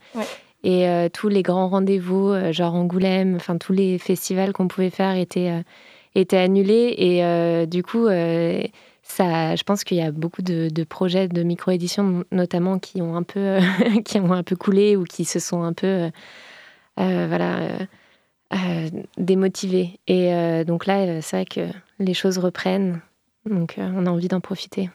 [0.64, 5.14] Et euh, tous les grands rendez-vous, genre Angoulême, enfin tous les festivals qu'on pouvait faire
[5.14, 5.62] étaient,
[6.14, 6.94] étaient annulés.
[6.96, 8.06] Et du coup,
[9.02, 13.16] ça, je pense qu'il y a beaucoup de, de projets de micro-édition, notamment, qui ont
[13.16, 13.58] un peu,
[14.06, 16.10] qui ont un peu coulé ou qui se sont un peu,
[16.96, 17.58] voilà
[18.52, 20.00] euh, démotivé.
[20.08, 23.00] Et euh, donc là, euh, c'est vrai que les choses reprennent.
[23.48, 24.90] Donc on a envie d'en profiter.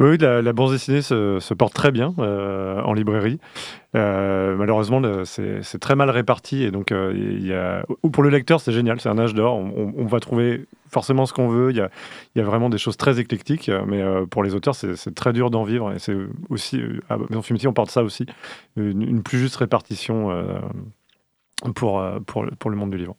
[0.00, 3.38] Oui, la, la bande dessinée se, porte très bien en librairie.
[3.94, 9.08] malheureusement, c'est très mal réparti et donc y a, pour le lecteur, c'est génial, c'est
[9.08, 9.56] un âge d'or.
[9.56, 11.70] On, va trouver forcément ce qu'on veut.
[11.70, 15.50] Il y, a, vraiment des choses très éclectiques, mais pour les auteurs, c'est très dur
[15.50, 15.92] d'en vivre.
[15.92, 16.16] Et c'est
[16.50, 18.26] aussi, à Maison Fumiti, on porte ça aussi,
[18.76, 20.30] une plus juste répartition
[21.74, 23.16] pour, euh, pour, le, pour le monde du livre.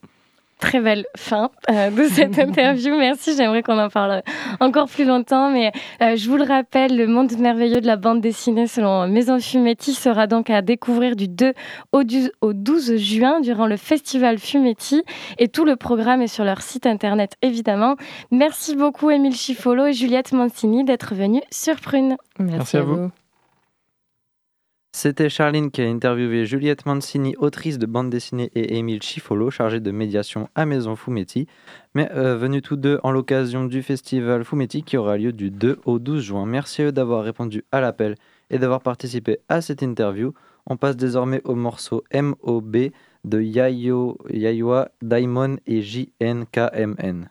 [0.60, 2.98] Très belle fin euh, de cette interview.
[2.98, 3.36] Merci.
[3.38, 4.24] J'aimerais qu'on en parle
[4.60, 5.52] encore plus longtemps.
[5.52, 5.72] Mais
[6.02, 9.94] euh, je vous le rappelle, le monde merveilleux de la bande dessinée selon Maison Fumetti
[9.94, 11.54] sera donc à découvrir du 2
[11.92, 15.04] au 12 juin durant le festival Fumetti.
[15.38, 17.96] Et tout le programme est sur leur site internet, évidemment.
[18.32, 22.18] Merci beaucoup, Émile Chifolo et Juliette Mancini, d'être venus sur Prune.
[22.40, 23.12] Merci, à, vous.
[25.00, 29.80] C'était Charline qui a interviewé Juliette Mancini, autrice de bande dessinée, et Émile Chifolo, chargé
[29.80, 31.46] de médiation à Maison Fumetti,
[31.94, 35.82] mais euh, venus tous deux en l'occasion du festival Fumetti qui aura lieu du 2
[35.86, 36.48] au 12 juin.
[36.48, 38.16] Merci eux d'avoir répondu à l'appel
[38.50, 40.34] et d'avoir participé à cette interview.
[40.66, 42.78] On passe désormais au morceau MOB
[43.24, 47.30] de Yayo, Yayoi, Daimon et JNKMN.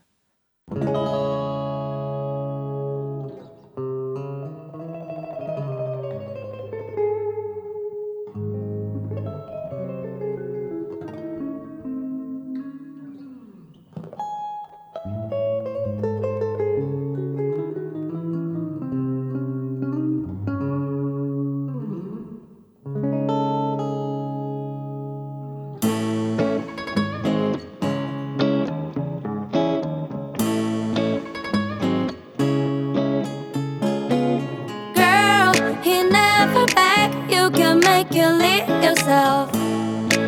[38.16, 39.50] can lead yourself.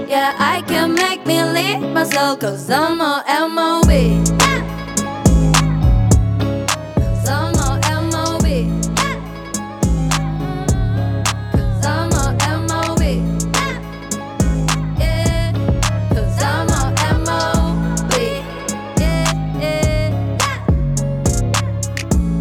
[0.06, 3.24] Yeah, I can make me lead myself, cause I'm on
[3.54, 3.88] MOB.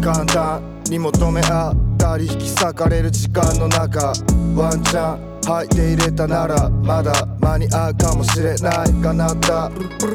[0.00, 4.12] Gone down に求め合ったり引き裂かれる時間の中
[4.56, 9.70] ワンチャン履いて入れたならまだ間に合うかもしれないかなった。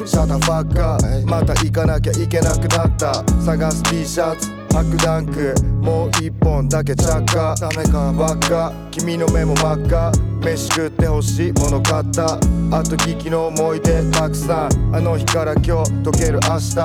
[0.05, 3.23] シャタファッカーまた行かなきゃいけなくなった。
[3.41, 7.55] 探す T シャツパックダンクもう一本だけ着火。
[7.59, 8.13] ダメか。
[8.13, 10.11] ばっか君の目も真っ赤。
[10.41, 12.35] 飯食って欲しいもの買った。
[12.35, 14.95] あと聞きの思い出たくさん。
[14.95, 16.75] あの日から今日溶ける明日。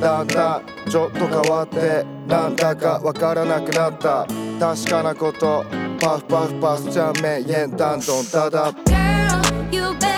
[0.00, 4.28] だんだんちょっと変わってなんだかわからなくなった。
[4.60, 5.64] 確かなこと
[6.02, 8.72] Bak bak bakacağım ben yeniden don da da.
[8.86, 10.15] Girl you better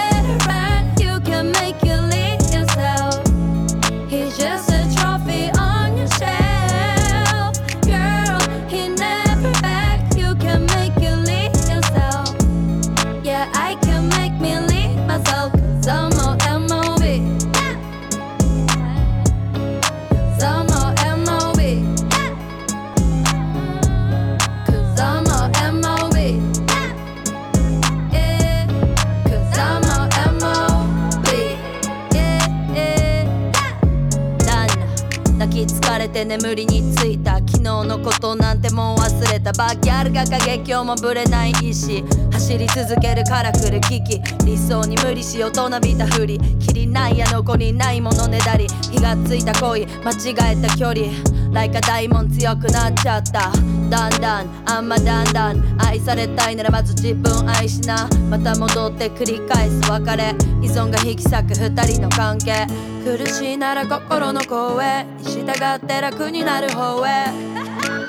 [36.25, 39.53] 眠りについた昨日のことなんてもう忘れた。
[39.53, 44.21] バーギャルが過激をもぶれない意志走り続けるカラフル危機。
[44.45, 46.39] 理想に無理しようとなびたふり。
[46.59, 48.67] きりないや残りないものねだり。
[48.91, 49.87] 火がついた恋。
[49.87, 51.38] 間違えた距離。
[51.53, 53.51] ライカ大門強くなっちゃった。
[53.91, 55.81] だんだんあんまだんだん。
[55.81, 58.09] 愛されたいならまず自分愛しな。
[58.31, 59.91] また戻って繰り返す。
[59.91, 62.67] 別れ依存が引き裂く二人の関係。
[63.05, 65.05] 苦しいなら心の声。
[65.19, 67.27] に従って楽になる方へ。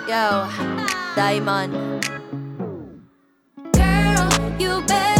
[0.07, 0.45] Yo
[1.15, 1.99] 大門。
[3.73, 5.18] Girl you better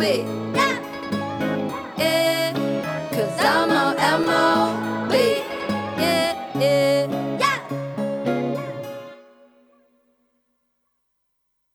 [0.00, 0.24] M.O.B.
[0.54, 0.80] Yeah
[1.98, 2.54] Yeah
[3.10, 5.14] Cause I'm a M.O.B.
[5.98, 7.06] Yeah Yeah
[7.38, 7.60] Yeah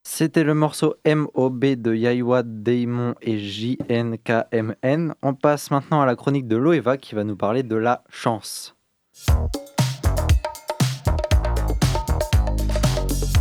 [0.03, 5.13] C'était le morceau MOB de Yaiwa, Daemon et JNKMN.
[5.21, 8.75] On passe maintenant à la chronique de Loeva qui va nous parler de la chance.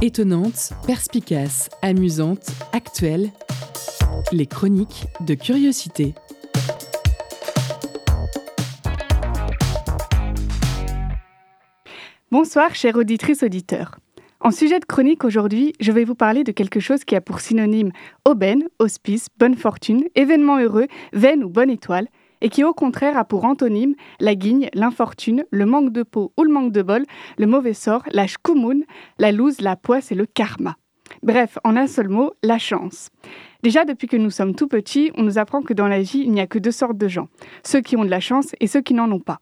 [0.03, 3.31] Étonnante, perspicace, amusante, actuelle.
[4.33, 6.15] Les chroniques de curiosité.
[12.31, 13.99] Bonsoir, chères auditrices, auditeurs.
[14.41, 17.41] En sujet de chronique aujourd'hui, je vais vous parler de quelque chose qui a pour
[17.41, 17.93] synonyme
[18.25, 22.09] aubaine, auspice, bonne fortune, événement heureux, veine ou bonne étoile,
[22.41, 26.45] et qui au contraire a pour antonyme la guigne, l'infortune, le manque de peau ou
[26.45, 27.05] le manque de bol,
[27.39, 28.81] le mauvais sort, la shkumun,
[29.19, 30.77] la loose, la poisse et le karma.
[31.25, 33.09] Bref, en un seul mot, la chance.
[33.63, 36.31] Déjà, depuis que nous sommes tout petits, on nous apprend que dans la vie, il
[36.33, 37.29] n'y a que deux sortes de gens,
[37.63, 39.41] ceux qui ont de la chance et ceux qui n'en ont pas.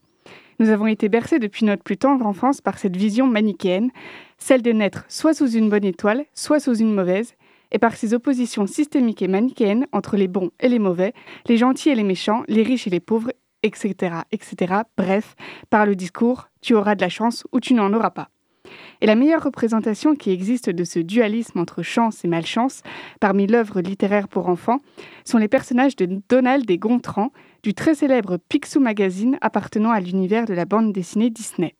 [0.60, 3.90] Nous avons été bercés depuis notre plus tendre enfance par cette vision manichéenne,
[4.38, 7.34] celle de naître soit sous une bonne étoile, soit sous une mauvaise,
[7.72, 11.14] et par ces oppositions systémiques et manichéennes entre les bons et les mauvais,
[11.48, 13.32] les gentils et les méchants, les riches et les pauvres,
[13.64, 14.82] etc., etc.
[14.96, 15.34] Bref,
[15.68, 18.28] par le discours, tu auras de la chance ou tu n'en auras pas.
[19.00, 22.82] Et la meilleure représentation qui existe de ce dualisme entre chance et malchance
[23.20, 24.78] parmi l'œuvre littéraire pour enfants
[25.24, 27.32] sont les personnages de Donald et Gontran
[27.62, 31.74] du très célèbre Picsou Magazine appartenant à l'univers de la bande dessinée Disney.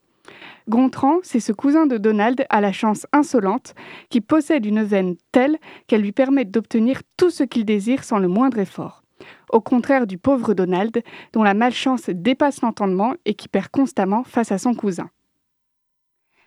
[0.69, 3.75] Gontran, c'est ce cousin de Donald à la chance insolente
[4.09, 8.29] qui possède une veine telle qu'elle lui permet d'obtenir tout ce qu'il désire sans le
[8.29, 9.03] moindre effort.
[9.51, 11.03] Au contraire du pauvre Donald,
[11.33, 15.11] dont la malchance dépasse l'entendement et qui perd constamment face à son cousin.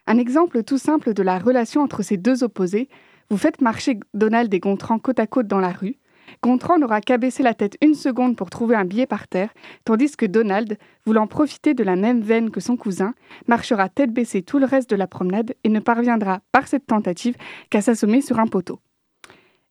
[0.08, 2.90] Un exemple tout simple de la relation entre ces deux opposés,
[3.32, 5.96] vous faites marcher Donald et Gontran côte à côte dans la rue.
[6.44, 9.52] Gontran n'aura qu'à baisser la tête une seconde pour trouver un billet par terre,
[9.84, 13.16] tandis que Donald, voulant profiter de la même veine que son cousin,
[13.48, 17.36] marchera tête baissée tout le reste de la promenade et ne parviendra, par cette tentative,
[17.72, 18.80] qu'à s'assommer sur un poteau.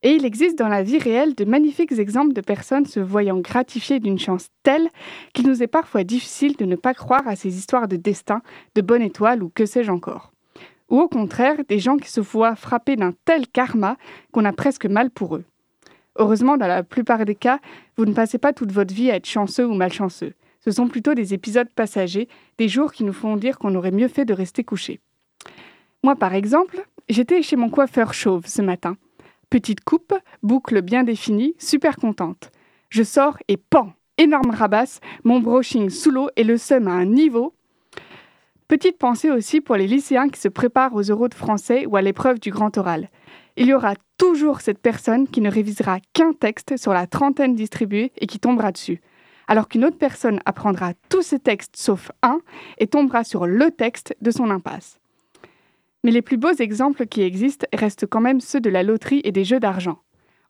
[0.05, 4.01] Et il existe dans la vie réelle de magnifiques exemples de personnes se voyant gratifiées
[4.01, 4.87] d'une chance telle
[5.33, 8.43] qu'il nous est parfois difficile de ne pas croire à ces histoires de destin,
[8.75, 10.31] de bonne étoile ou que sais-je encore.
[10.91, 13.97] Ou au contraire, des gens qui se voient frappés d'un tel karma
[14.31, 15.45] qu'on a presque mal pour eux.
[16.17, 17.59] Heureusement, dans la plupart des cas,
[17.97, 20.35] vous ne passez pas toute votre vie à être chanceux ou malchanceux.
[20.61, 24.09] Ce sont plutôt des épisodes passagers, des jours qui nous font dire qu'on aurait mieux
[24.09, 25.01] fait de rester couché.
[26.03, 28.99] Moi, par exemple, j'étais chez mon coiffeur chauve ce matin.
[29.55, 32.51] Petite coupe, boucle bien définie, super contente.
[32.89, 37.05] Je sors et pan Énorme rabasse, mon brushing sous l'eau et le seum à un
[37.05, 37.55] niveau.
[38.67, 42.03] Petite pensée aussi pour les lycéens qui se préparent aux euros de français ou à
[42.03, 43.11] l'épreuve du grand oral.
[43.57, 48.11] Il y aura toujours cette personne qui ne révisera qu'un texte sur la trentaine distribuée
[48.19, 49.03] et qui tombera dessus,
[49.47, 52.41] alors qu'une autre personne apprendra tous ces textes sauf un
[52.79, 54.99] et tombera sur le texte de son impasse.
[56.05, 59.33] Mais les plus beaux exemples qui existent restent quand même ceux de la loterie et
[59.33, 59.99] des jeux d'argent.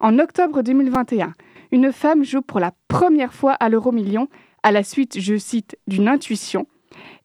[0.01, 1.33] En octobre 2021,
[1.71, 4.29] une femme joue pour la première fois à l'euro million
[4.65, 6.67] à la suite, je cite, d'une intuition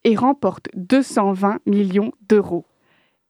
[0.03, 2.65] et remporte 220 millions d'euros.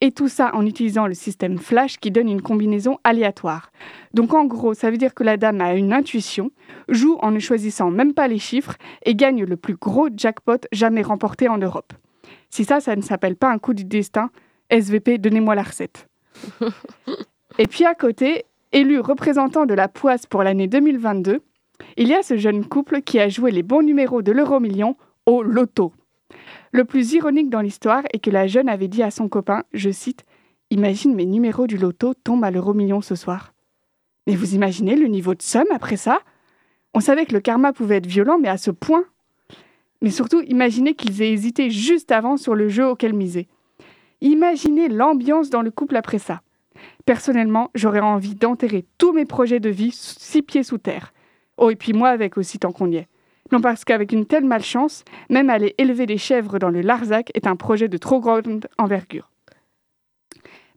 [0.01, 3.71] Et tout ça en utilisant le système Flash qui donne une combinaison aléatoire.
[4.13, 6.51] Donc en gros, ça veut dire que la dame a une intuition,
[6.87, 8.75] joue en ne choisissant même pas les chiffres
[9.05, 11.93] et gagne le plus gros jackpot jamais remporté en Europe.
[12.49, 14.31] Si ça, ça ne s'appelle pas un coup du destin,
[14.69, 16.07] SVP, donnez-moi la recette.
[17.57, 21.41] et puis à côté, élu représentant de la poisse pour l'année 2022,
[21.97, 24.95] il y a ce jeune couple qui a joué les bons numéros de l'euro million
[25.25, 25.93] au loto.
[26.71, 29.89] Le plus ironique dans l'histoire est que la jeune avait dit à son copain, je
[29.89, 30.25] cite,
[30.69, 33.53] imagine mes numéros du loto tombent à l'euro million ce soir.
[34.27, 36.19] Mais vous imaginez le niveau de somme après ça?
[36.93, 39.03] On savait que le karma pouvait être violent, mais à ce point.
[40.01, 43.47] Mais surtout, imaginez qu'ils aient hésité juste avant sur le jeu auquel miser.
[44.21, 46.41] Imaginez l'ambiance dans le couple après ça.
[47.05, 51.13] Personnellement, j'aurais envie d'enterrer tous mes projets de vie six pieds sous terre.
[51.57, 53.07] Oh, et puis moi avec aussi tant qu'on y est.
[53.51, 57.47] Non, parce qu'avec une telle malchance, même aller élever des chèvres dans le Larzac est
[57.47, 59.31] un projet de trop grande envergure.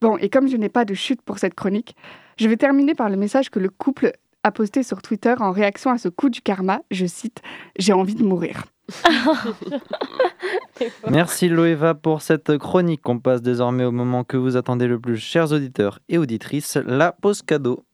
[0.01, 1.95] Bon, et comme je n'ai pas de chute pour cette chronique,
[2.39, 4.13] je vais terminer par le message que le couple
[4.43, 6.81] a posté sur Twitter en réaction à ce coup du karma.
[6.91, 7.43] Je cite
[7.79, 8.65] J'ai envie de mourir.
[11.11, 13.09] Merci Loeva pour cette chronique.
[13.09, 17.13] On passe désormais au moment que vous attendez le plus, chers auditeurs et auditrices, la
[17.13, 17.85] pause cadeau.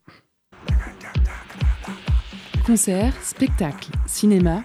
[2.67, 4.63] Concert, spectacle, cinéma.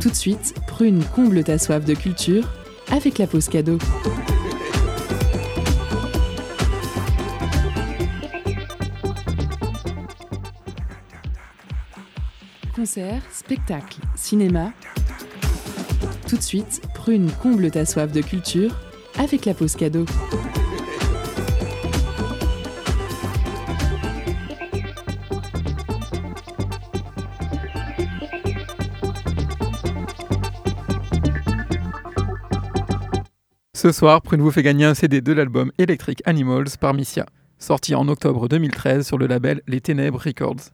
[0.00, 2.48] Tout de suite, Prune comble ta soif de culture
[2.90, 3.78] avec la pause cadeau.
[12.80, 14.72] Concert, spectacle, cinéma.
[16.26, 18.74] Tout de suite, Prune comble ta soif de culture
[19.18, 20.06] avec la pause cadeau.
[33.74, 37.26] Ce soir, Prune vous fait gagner un CD de l'album Electric Animals par Missia,
[37.58, 40.70] sorti en octobre 2013 sur le label Les Ténèbres Records.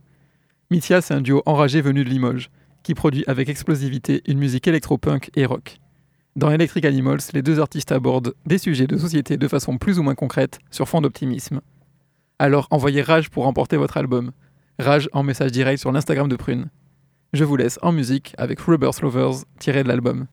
[0.70, 2.50] Missia, c'est un duo enragé venu de Limoges,
[2.82, 5.78] qui produit avec explosivité une musique électropunk et rock.
[6.34, 10.02] Dans Electric Animals, les deux artistes abordent des sujets de société de façon plus ou
[10.02, 11.60] moins concrète, sur fond d'optimisme.
[12.40, 14.32] Alors envoyez Rage pour remporter votre album.
[14.80, 16.68] Rage en message direct sur l'Instagram de Prune.
[17.32, 20.26] Je vous laisse en musique avec Rubber Slovers tiré de l'album.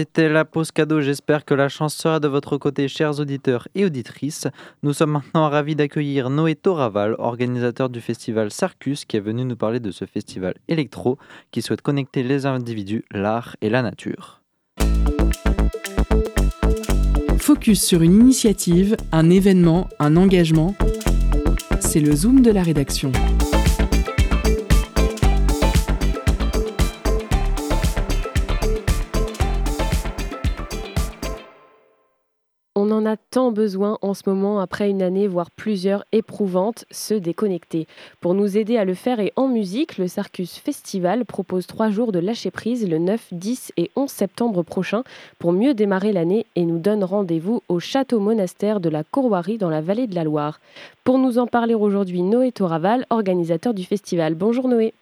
[0.00, 3.84] C'était la pause cadeau, j'espère que la chance sera de votre côté, chers auditeurs et
[3.84, 4.48] auditrices.
[4.82, 9.56] Nous sommes maintenant ravis d'accueillir Noé Toraval, organisateur du festival Sarcus, qui est venu nous
[9.56, 11.18] parler de ce festival électro
[11.50, 14.40] qui souhaite connecter les individus, l'art et la nature.
[17.36, 20.74] Focus sur une initiative, un événement, un engagement.
[21.78, 23.12] C'est le zoom de la rédaction.
[33.00, 37.86] En a tant besoin en ce moment après une année, voire plusieurs éprouvantes, se déconnecter.
[38.20, 42.12] Pour nous aider à le faire et en musique, le Sarcus Festival propose trois jours
[42.12, 45.02] de lâcher prise le 9, 10 et 11 septembre prochain
[45.38, 49.70] pour mieux démarrer l'année et nous donne rendez-vous au château monastère de la Courroirie dans
[49.70, 50.60] la vallée de la Loire.
[51.02, 54.34] Pour nous en parler aujourd'hui, Noé Toraval, organisateur du festival.
[54.34, 54.92] Bonjour Noé.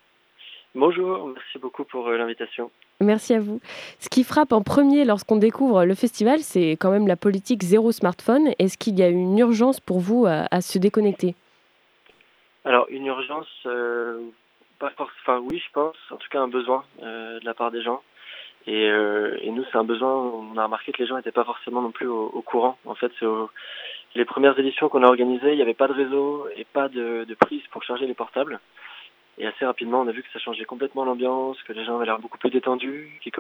[0.77, 2.71] Bonjour, merci beaucoup pour euh, l'invitation.
[3.01, 3.61] Merci à vous.
[4.01, 7.93] Ce qui frappe en premier lorsqu'on découvre le festival, c'est quand même la politique zéro
[7.93, 8.49] smartphone.
[8.59, 11.37] Est-ce qu'il y a une urgence pour vous à, se déconnecter?
[12.65, 14.19] Alors, une urgence, euh,
[14.81, 17.83] pas enfin oui, je pense, en tout cas un besoin euh, de la part des
[17.83, 18.03] gens.
[18.67, 21.45] Et, euh, et nous, c'est un besoin, on a remarqué que les gens n'étaient pas
[21.45, 22.79] forcément non plus au, courant.
[22.85, 23.27] En fait, c'est
[24.17, 27.37] les premières éditions qu'on a organisées, il n'y avait pas de réseau et pas de
[27.39, 28.59] prise pour charger les portables.
[29.39, 32.07] Et assez rapidement, on a vu que ça changeait complètement l'ambiance, que les gens avaient
[32.07, 33.33] l'air beaucoup plus détendus, qu'ils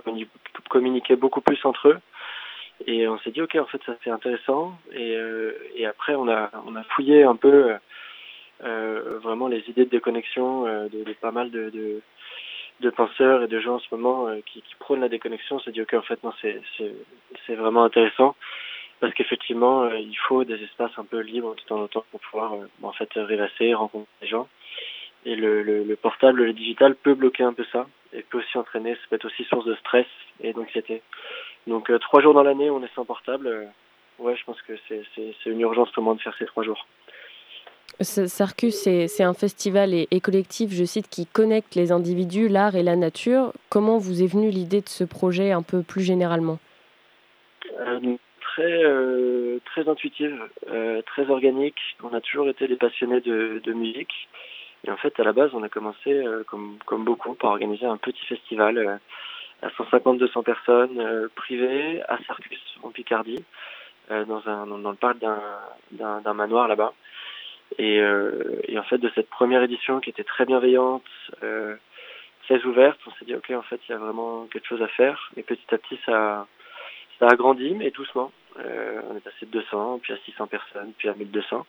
[0.68, 1.98] communiquaient beaucoup plus entre eux.
[2.86, 4.78] Et on s'est dit, ok, en fait, ça c'est intéressant.
[4.92, 5.52] Et, euh,
[5.88, 6.50] après, on a,
[6.90, 7.74] fouillé un peu
[8.62, 12.02] euh, vraiment les idées de déconnexion euh, de, pas mal de,
[12.96, 15.56] penseurs et de gens en ce moment euh, qui, prônent la déconnexion.
[15.56, 18.36] On s'est dit, ok, en fait, non, c'est vraiment intéressant
[19.00, 22.20] parce qu'effectivement, euh, il faut des espaces un peu libres de temps en temps pour
[22.20, 24.48] pouvoir en fait rêvasser, rencontrer des gens.
[25.28, 28.56] Et le, le, le, portable, le digital peut bloquer un peu ça et peut aussi
[28.56, 30.06] entraîner, ça peut être aussi source de stress
[30.40, 31.02] et d'anxiété.
[31.66, 33.46] Donc euh, trois jours dans l'année, on est sans portable.
[33.46, 33.64] Euh,
[34.20, 36.86] ouais, je pense que c'est une urgence pour moi de faire ces trois jours.
[38.00, 42.82] Sarcus, c'est un festival et, et, collectif, je cite, qui connecte les individus, l'art et
[42.82, 43.52] la nature.
[43.68, 46.58] Comment vous est venue l'idée de ce projet un peu plus généralement?
[47.80, 48.16] Euh,
[48.54, 50.36] Très, euh, très intuitive,
[51.06, 51.78] très organique.
[52.02, 54.28] On a toujours été des passionnés de, de musique.
[54.86, 57.86] Et en fait, à la base, on a commencé, euh, comme, comme beaucoup, par organiser
[57.86, 58.96] un petit festival euh,
[59.62, 63.44] à 150-200 personnes euh, privées à Sarcus, en Picardie,
[64.10, 66.94] dans, un, dans, le parc d'un manoir là-bas.
[67.76, 71.04] Et, et, en fait, de cette première édition qui était très bienveillante,
[72.44, 74.88] très ouverte, on s'est dit, OK, en fait, il y a vraiment quelque chose à
[74.88, 75.30] faire.
[75.36, 76.46] Et petit à petit, ça,
[77.18, 78.32] ça a grandi, mais doucement.
[78.58, 81.66] Euh, on est passé de 200, puis à 600 personnes, puis à 1200.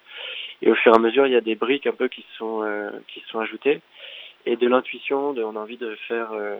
[0.61, 2.63] Et au fur et à mesure, il y a des briques un peu qui sont
[2.63, 3.81] euh, qui sont ajoutées
[4.45, 5.29] et de l'intuition.
[5.29, 6.57] On a envie de faire euh,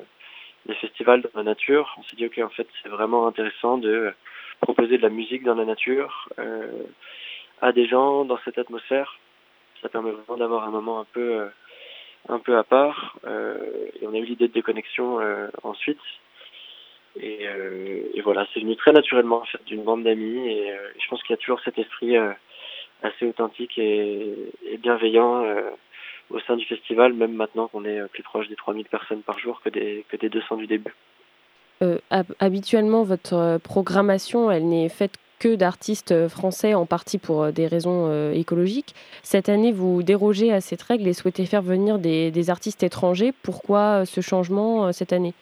[0.66, 1.96] des festivals dans la nature.
[1.98, 4.14] On s'est dit ok, en fait, c'est vraiment intéressant de
[4.62, 6.68] proposer de la musique dans la nature euh,
[7.62, 9.18] à des gens dans cette atmosphère.
[9.82, 11.50] Ça permet vraiment d'avoir un moment un peu
[12.28, 13.18] un peu à part.
[13.26, 15.20] et on a eu l'idée de déconnexion
[15.64, 16.02] ensuite.
[17.22, 17.48] Et,
[18.14, 21.34] et, voilà, c'est venu très naturellement en d'une bande d'amis et, je pense qu'il y
[21.34, 22.16] a toujours cet esprit
[23.04, 24.36] assez authentique et,
[24.80, 25.62] bienveillant euh,
[26.30, 29.62] au sein du festival, même maintenant qu'on est plus proche des 3000 personnes par jour
[29.62, 30.94] que des, que des 200 du début.
[31.82, 31.98] Euh,
[32.40, 38.08] habituellement, votre euh, programmation, elle n'est faite que d'artistes français, en partie pour des raisons
[38.08, 38.94] euh, écologiques.
[39.24, 43.32] Cette année, vous dérogez à cette règle et souhaitez faire venir des artistes étrangers.
[43.42, 45.34] Pourquoi ce changement cette année?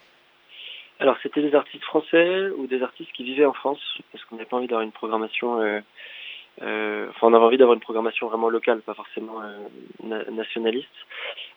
[0.99, 3.79] Alors, c'était des artistes français ou des artistes qui vivaient en France,
[4.11, 5.79] parce qu'on n'avait pas envie d'avoir une programmation euh,
[6.61, 10.87] euh, enfin, on avait envie d'avoir une programmation vraiment locale, pas forcément euh, nationaliste.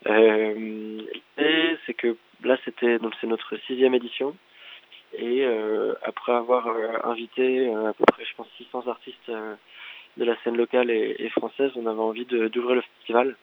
[0.07, 1.03] Euh,
[1.38, 4.36] et c'est que là, c'était donc c'est notre sixième édition.
[5.18, 5.45] Et
[6.05, 6.68] après avoir
[7.03, 11.72] invité à peu près, je pense, 600 artistes de la scène locale et, et française,
[11.74, 13.34] on avait envie d'ouvrir le festival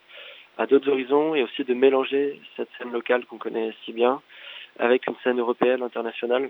[0.57, 4.21] à d'autres horizons et aussi de mélanger cette scène locale qu'on connaît si bien
[4.79, 6.49] avec une scène européenne, internationale,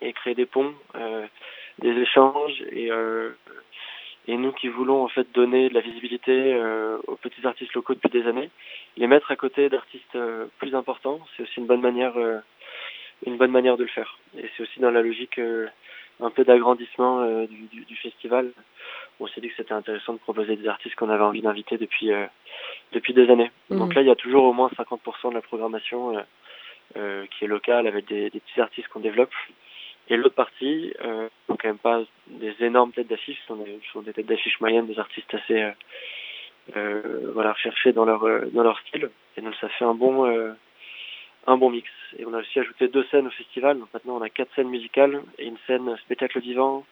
[0.00, 0.74] et créer des ponts,
[1.78, 2.90] des échanges et
[4.28, 7.94] et nous qui voulons en fait donner de la visibilité euh, aux petits artistes locaux
[7.94, 8.50] depuis des années,
[8.96, 12.38] les mettre à côté d'artistes euh, plus importants, c'est aussi une bonne manière, euh,
[13.26, 14.18] une bonne manière de le faire.
[14.38, 15.66] Et c'est aussi dans la logique euh,
[16.20, 18.50] un peu d'agrandissement euh, du, du, du, festival.
[19.20, 22.10] On s'est dit que c'était intéressant de proposer des artistes qu'on avait envie d'inviter depuis
[22.92, 23.50] depuis des années.
[23.68, 23.78] Mmh.
[23.78, 26.16] Donc là, il y a toujours au moins 50% de la programmation
[26.94, 29.32] qui est locale avec des, des petits artistes qu'on développe.
[30.10, 34.02] Et l'autre partie, euh, sont quand même pas des énormes têtes d'affiches, ce sont sont
[34.02, 35.70] des têtes d'affiches moyennes, des artistes assez euh,
[36.76, 39.08] euh, voilà recherchés dans leur euh, dans leur style.
[39.36, 40.52] Et donc ça fait un bon euh,
[41.46, 41.88] un bon mix.
[42.18, 43.78] Et on a aussi ajouté deux scènes au festival.
[43.78, 46.84] Donc maintenant on a quatre scènes musicales et une scène spectacle vivant.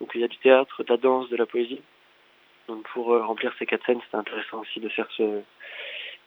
[0.00, 1.80] Donc il y a du théâtre, de la danse, de la poésie.
[2.68, 5.40] Donc pour euh, remplir ces quatre scènes, c'était intéressant aussi de faire ce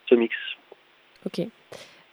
[0.07, 0.35] ce mix.
[1.25, 1.47] Ok.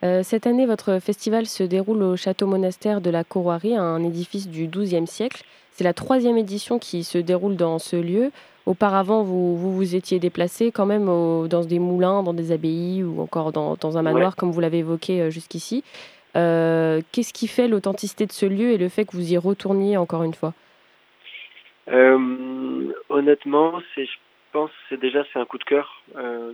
[0.04, 4.48] Euh, cette année, votre festival se déroule au château monastère de la Courroirie, un édifice
[4.48, 5.44] du XIIe siècle.
[5.70, 8.32] C'est la troisième édition qui se déroule dans ce lieu.
[8.66, 13.04] Auparavant, vous vous, vous étiez déplacé quand même au, dans des moulins, dans des abbayes
[13.04, 14.36] ou encore dans, dans un manoir, ouais.
[14.36, 15.84] comme vous l'avez évoqué euh, jusqu'ici.
[16.34, 19.96] Euh, Qu'est-ce qui fait l'authenticité de ce lieu et le fait que vous y retourniez
[19.96, 20.52] encore une fois?
[23.08, 24.16] Honnêtement, c'est, je
[24.52, 26.02] pense, c'est déjà c'est un coup de cœur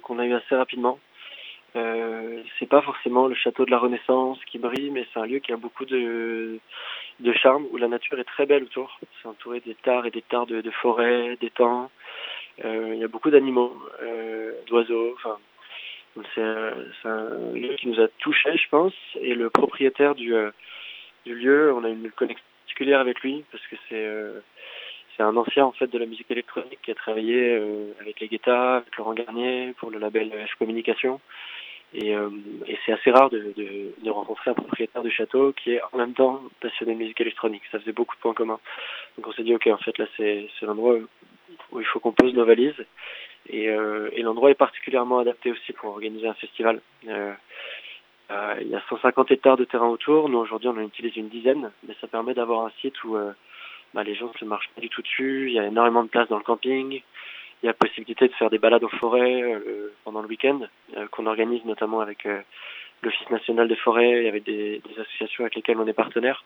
[0.03, 0.99] qu'on a eu assez rapidement.
[2.59, 5.39] Euh, c'est pas forcément le château de la Renaissance qui brille, mais c'est un lieu
[5.39, 6.59] qui a beaucoup de,
[7.35, 8.99] charme, où la nature est très belle autour.
[9.23, 11.91] C'est entouré d'hectares et d'hectares de, de forêts, d'étangs.
[12.65, 15.15] Euh, il y a beaucoup d'animaux, euh, d'oiseaux.
[15.15, 15.39] Enfin,
[16.35, 16.41] c'est
[17.09, 18.95] un lieu qui nous a touchés, je pense.
[19.21, 20.51] Et le propriétaire du, euh,
[21.25, 24.41] du lieu, on a une connexion particulière avec lui parce que c'est euh,
[25.21, 28.77] un ancien en fait de la musique électronique qui a travaillé euh, avec les Guetta,
[28.77, 31.21] avec Laurent Garnier pour le label F Communication.
[31.95, 32.29] Et, euh,
[32.67, 35.99] et c'est assez rare de, de, de, rencontrer un propriétaire de château qui est en
[35.99, 37.63] même temps passionné de musique électronique.
[37.73, 38.61] Ça faisait beaucoup de points communs.
[39.17, 40.97] Donc on s'est dit, ok, en fait là c'est l'endroit
[41.73, 42.85] où il faut qu'on pose nos valises.
[43.49, 46.81] Et, euh, et l'endroit est particulièrement adapté aussi pour organiser un festival.
[47.09, 47.33] Euh,
[48.31, 50.29] euh, il y a 150 hectares de terrain autour.
[50.29, 53.33] Nous aujourd'hui on en utilise une dizaine, mais ça permet d'avoir un site où euh,
[53.95, 55.47] bah, les gens ne marchent pas du tout dessus.
[55.49, 57.03] Il y a énormément de place dans le camping.
[57.63, 60.61] Il y a possibilité de faire des balades en forêt euh, pendant le week-end,
[60.97, 62.41] euh, qu'on organise notamment avec euh,
[63.03, 66.45] l'Office national des forêts et avec des, associations avec lesquelles on est partenaire.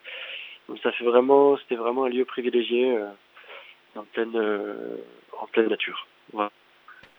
[0.68, 2.96] Donc ça fait vraiment, c'était vraiment un lieu privilégié
[3.96, 4.36] en pleine,
[5.38, 6.06] en pleine nature.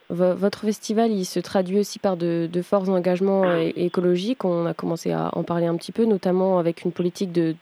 [0.09, 4.45] Votre festival, il se traduit aussi par de, forts engagements écologiques.
[4.45, 7.55] On a commencé à en parler un petit peu, notamment avec une politique de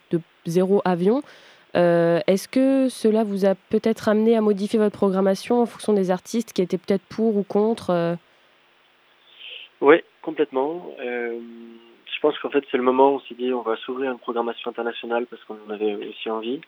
[0.46, 1.22] zéro avion.
[1.74, 6.10] Euh, Est-ce que cela vous a peut-être amené à modifier votre programmation en fonction des
[6.10, 8.14] artistes qui étaient peut-être pour ou contre euh...
[9.80, 10.94] Oui, complètement.
[11.00, 11.38] Euh,
[12.14, 14.18] je pense qu'en fait c'est le moment où on s'est dit on va s'ouvrir une
[14.18, 16.60] programmation internationale parce qu'on en avait aussi envie.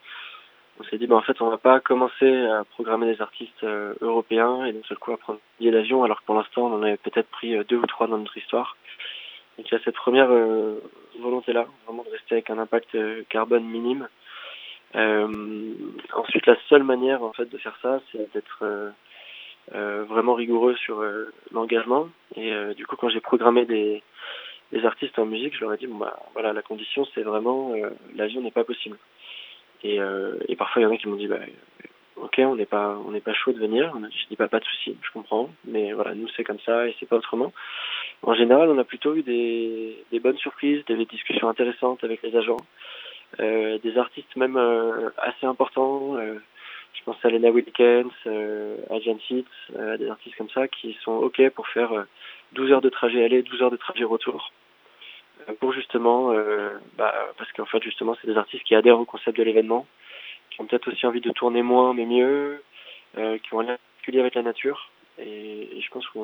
[0.80, 3.62] On s'est dit ben, en fait on va pas commencer à programmer des artistes
[4.00, 6.82] européens et d'un seul coup à prendre billet d'avion alors que pour l'instant on en
[6.82, 8.76] avait peut-être pris deux ou trois dans notre histoire.
[9.58, 10.30] Donc il y a cette première
[11.20, 12.96] volonté là, vraiment de rester avec un impact
[13.28, 14.08] carbone minime.
[14.96, 15.74] Euh,
[16.12, 18.90] ensuite, la seule manière en fait de faire ça, c'est d'être euh,
[19.74, 21.02] euh, vraiment rigoureux sur
[21.52, 22.08] l'engagement.
[22.36, 24.02] Et du coup, quand j'ai programmé des,
[24.72, 27.72] des artistes en musique, je leur ai dit bon bah voilà, la condition c'est vraiment
[27.74, 28.98] euh, l'avion n'est pas possible.
[29.82, 29.98] Et,
[30.48, 31.40] et parfois il y en a qui m'ont dit bah
[32.16, 33.94] ok, on n'est pas on n'est pas chaud de venir.
[34.10, 36.96] Je dis pas pas de souci, je comprends, mais voilà, nous c'est comme ça et
[36.98, 37.52] c'est pas autrement.
[38.22, 42.34] En général, on a plutôt eu des, des bonnes surprises, des discussions intéressantes avec les
[42.34, 42.56] agents.
[43.40, 46.16] Euh, des artistes même euh, assez importants.
[46.16, 46.38] Euh,
[46.92, 48.10] je pense à Lena Wilkins,
[48.90, 49.48] à Jan Fitz,
[49.98, 52.06] des artistes comme ça qui sont OK pour faire
[52.52, 54.52] 12 heures de trajet aller, 12 heures de trajet retour
[55.60, 56.32] pour justement,
[56.96, 59.86] bah, parce qu'en fait justement c'est des artistes qui adhèrent au concept de l'événement,
[60.50, 62.62] qui ont peut-être aussi envie de tourner moins mais mieux,
[63.14, 64.90] qui ont un lien particulier avec la nature.
[65.18, 66.18] Et, je pense que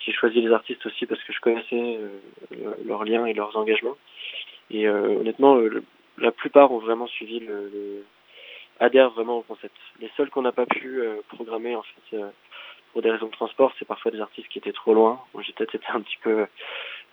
[0.00, 3.96] j'ai choisi les artistes aussi parce que je connaissais euh, leurs liens et leurs engagements.
[4.70, 5.58] Et honnêtement,
[6.18, 8.04] la plupart ont vraiment suivi le, le
[8.80, 9.76] adhèrent vraiment au concept.
[10.00, 12.28] Les seuls qu'on n'a pas pu euh, programmer en fait euh,
[12.92, 15.20] pour des raisons de transport, c'est parfois des artistes qui étaient trop loin.
[15.40, 16.46] J'ai peut-être été un petit peu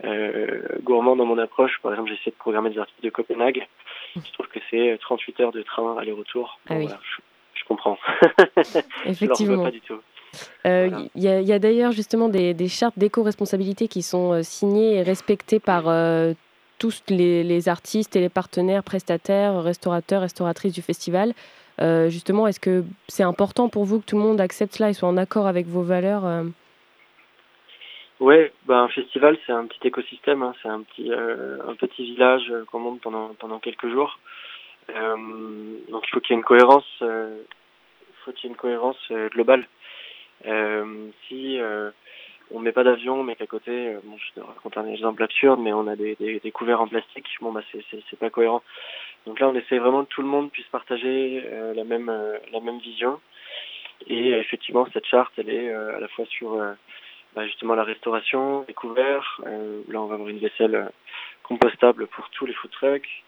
[0.04, 1.80] euh, gourmand dans mon approche.
[1.82, 3.68] Par exemple, j'ai essayé de programmer des artistes de Copenhague.
[4.16, 6.60] Je trouve que c'est 38 heures de train aller-retour.
[6.70, 6.84] Ah oui.
[6.84, 7.22] voilà, je,
[7.60, 7.98] je, comprends.
[9.06, 9.58] Effectivement.
[9.58, 10.00] je pas du tout.
[10.64, 11.06] Il euh, voilà.
[11.16, 15.60] y a, y a d'ailleurs justement des, des chartes d'éco-responsabilité qui sont signées et respectées
[15.60, 16.34] par euh,
[16.82, 21.34] tous les, artistes et les partenaires, prestataires, restaurateurs, restauratrices du festival.
[21.80, 24.94] Euh, justement, est-ce que c'est important pour vous que tout le monde accepte cela et
[24.94, 26.44] soit en accord avec vos valeurs euh...
[28.20, 32.04] Oui, bah, un festival, c'est un petit écosystème, hein, c'est un petit, euh, un petit
[32.04, 34.18] village qu'on monte pendant, pendant quelques jours.
[34.88, 38.98] Donc il faut qu'il y ait une cohérence, faut qu'il y ait une cohérence
[39.32, 39.68] globale.
[41.28, 41.60] si
[42.54, 45.74] on met pas d'avion, mais qu'à côté, bon, je te raconte un exemple absurde, mais
[45.74, 48.62] on a des, des, des couverts en plastique, bon bah c'est pas cohérent.
[49.26, 52.38] Donc là, on essaie vraiment que tout le monde puisse partager euh, la même euh,
[52.52, 53.20] la même vision.
[54.08, 56.58] Et euh, effectivement, cette charte, elle est à la fois sur
[57.36, 59.42] bah, justement la restauration, les couverts.
[59.46, 60.92] là, on va avoir une vaisselle
[61.44, 63.24] compostable pour tous les food trucks.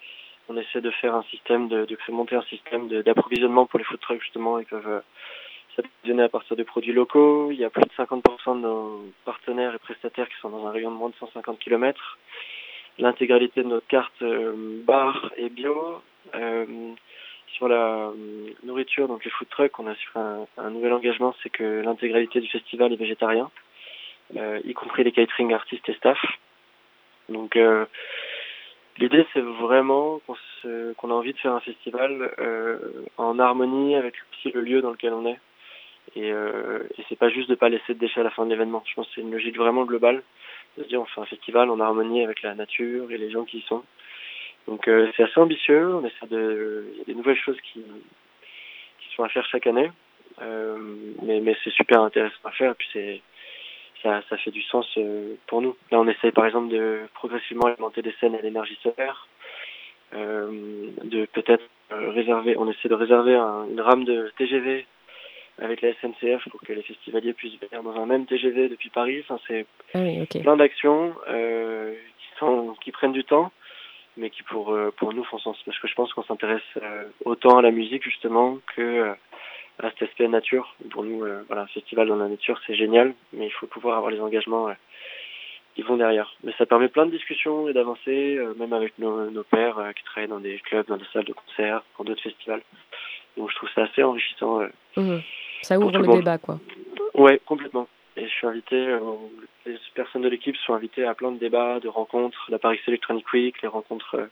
[0.50, 4.00] On essaie de faire un système de, de monter un système d'approvisionnement pour les food
[4.00, 4.60] trucks justement.
[4.60, 5.04] Ils peuvent
[5.76, 7.52] s'approvisionner à partir de produits locaux.
[7.52, 10.72] Il y a plus de 50% de nos partenaires et prestataires qui sont dans un
[10.72, 12.18] rayon de moins de 150 km.
[13.00, 16.02] L'intégralité de notre carte euh, bar et bio.
[16.36, 16.66] Euh,
[17.48, 18.14] sur la euh,
[18.64, 22.40] nourriture, donc les food trucks, on a sur un, un nouvel engagement, c'est que l'intégralité
[22.40, 23.52] du festival est végétarien,
[24.34, 26.18] y compris les catering artistes et staff.
[27.30, 27.56] Donc
[28.98, 32.32] l'idée c'est vraiment qu'on qu a envie de faire un festival
[33.18, 34.16] en harmonie avec
[34.52, 35.40] le lieu dans lequel on est.
[36.16, 38.52] Et, euh, et c'est pas juste de pas laisser de déchets à la fin de
[38.52, 38.84] l'événement.
[38.86, 40.22] Je pense que c'est une logique vraiment globale
[40.78, 43.46] de se dire on fait un festival en harmonie avec la nature et les gens
[43.46, 43.84] qui y sont.
[44.68, 45.96] Donc euh, c'est assez ambitieux.
[45.96, 47.80] On essaie de, il y a des nouvelles choses qui
[49.00, 49.92] qui compétitions à faire chaque année.
[50.40, 52.72] mais mais c'est super intéressant à faire.
[52.72, 53.22] Et puis c'est
[54.04, 54.88] ça, ça fait du sens
[55.48, 55.76] pour nous.
[55.92, 59.28] Là, on essaye par exemple de progressivement alimenter des scènes à l'énergie solaire,
[60.12, 64.86] de peut-être réserver, on essaie de réserver une rame de TGV
[65.60, 69.24] avec la SNCF pour que les festivaliers puissent venir dans un même TGV depuis Paris.
[69.28, 70.00] Enfin, c'est ah
[70.42, 73.52] plein d'actions euh, qui sont qui prennent du temps,
[74.18, 77.06] mais qui pour euh, pour nous font sens parce que je pense qu'on s'intéresse euh,
[77.26, 79.14] autant à la musique justement que euh,
[79.80, 80.76] à cet aspect nature.
[80.92, 84.12] Pour nous, voilà, un festival dans la nature, c'est génial, mais il faut pouvoir avoir
[84.12, 84.72] les engagements
[85.74, 86.32] qui vont derrière.
[86.44, 90.30] Mais ça permet plein de discussions et d'avancer, même avec nos, nos pères qui travaillent
[90.30, 92.62] dans des clubs, dans des salles de concert, dans d'autres festivals.
[93.36, 94.62] Donc je trouve ça assez enrichissant.
[94.96, 95.18] Mmh.
[95.64, 96.60] Ça ouvre le, débat, quoi.
[97.16, 97.88] Ouais, complètement.
[98.16, 99.00] Et je suis invité, euh,
[99.66, 103.32] les personnes de l'équipe sont invitées à plein de débats, de rencontres, la Paris Electronic
[103.34, 104.28] Week, les rencontres euh,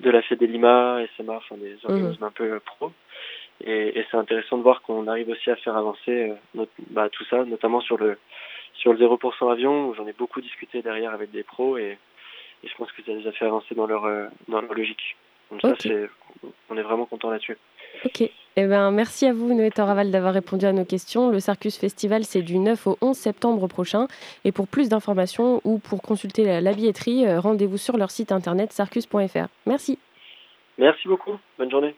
[0.00, 1.78] de la des Lima, SMA, enfin des mhm.
[1.84, 2.92] organismes un peu euh, pro.
[3.64, 7.24] Et, et c'est intéressant de voir qu'on arrive aussi à faire avancer notre, bah, tout
[7.24, 8.16] ça, notamment sur le
[8.74, 11.98] sur le 0% avion, où j'en ai beaucoup discuté derrière avec des pros, et,
[12.62, 14.02] et je pense que ça les a fait avancer dans leur,
[14.48, 15.16] dans leur logique.
[15.50, 16.08] Donc ça, c'est,
[16.70, 17.58] on est vraiment content là-dessus.
[18.04, 18.30] Ok.
[18.56, 21.30] Eh ben, merci à vous, Noé Raval, d'avoir répondu à nos questions.
[21.30, 24.08] Le Circus Festival, c'est du 9 au 11 septembre prochain.
[24.44, 28.72] Et pour plus d'informations ou pour consulter la, billetterie, euh, rendez-vous sur leur site internet
[28.72, 29.46] circus.fr.
[29.66, 29.98] Merci.
[30.78, 31.38] Merci beaucoup.
[31.58, 31.94] Bonne journée.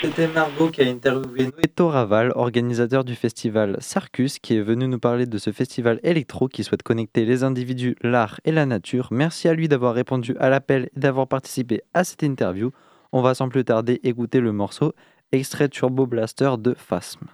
[0.00, 5.00] C'était Margot qui a interviewé Noé Toraval, organisateur du festival Circus, qui est venu nous
[5.00, 9.08] parler de ce festival électro qui souhaite connecter les individus, l'art et la nature.
[9.10, 12.70] Merci à lui d'avoir répondu à l'appel et d'avoir participé à cette interview.
[13.12, 14.94] On va sans plus tarder écouter le morceau
[15.32, 17.26] extrait Turbo Blaster de Phasm.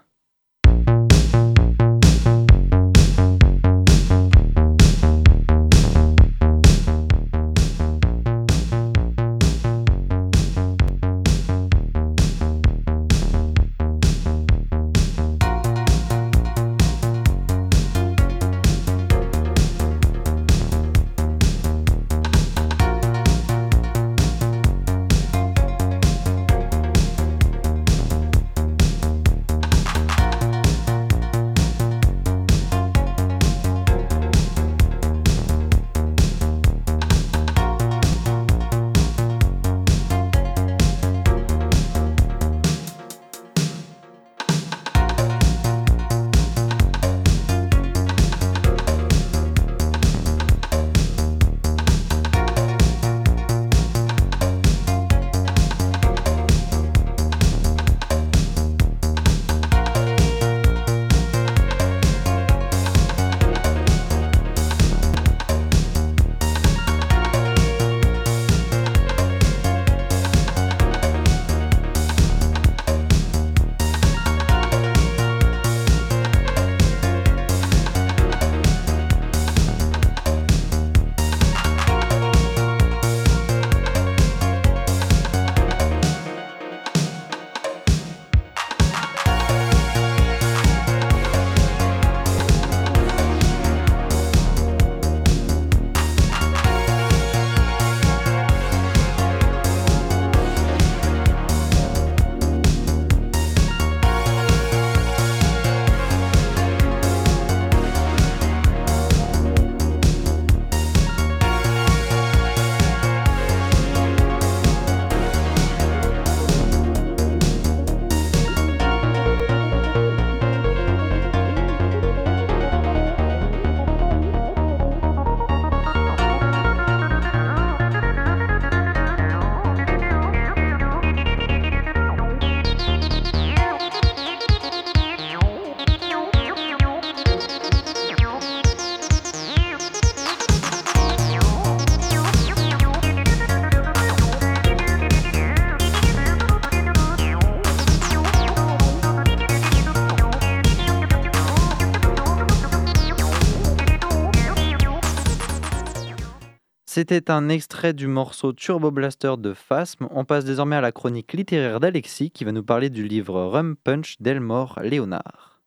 [156.98, 160.08] C'était un extrait du morceau Turbo Blaster de Phasm.
[160.10, 163.76] On passe désormais à la chronique littéraire d'Alexis qui va nous parler du livre Rum
[163.76, 165.60] Punch d'Elmore Léonard.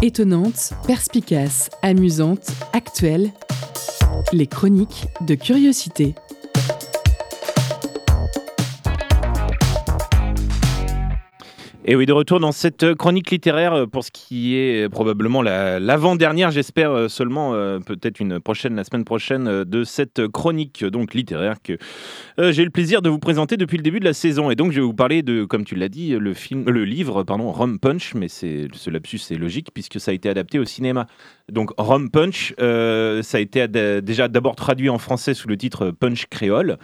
[0.00, 3.32] Étonnante, perspicace, amusante, actuelle,
[4.32, 6.14] les chroniques de curiosité.
[11.84, 16.52] Et oui, de retour dans cette chronique littéraire euh, pour ce qui est probablement l'avant-dernière,
[16.52, 21.56] j'espère euh, seulement, euh, peut-être une prochaine, la semaine prochaine, de cette chronique donc littéraire
[21.60, 21.76] que
[22.38, 24.52] j'ai le plaisir de vous présenter depuis le début de la saison.
[24.52, 27.24] Et donc, je vais vous parler de, comme tu l'as dit, le, film, le livre,
[27.24, 31.06] pardon, Rum Punch, mais ce lapsus c'est logique puisque ça a été adapté au cinéma.
[31.50, 36.26] Donc, Rum Punch, ça a été déjà d'abord traduit en français sous le titre Punch
[36.26, 36.78] créole.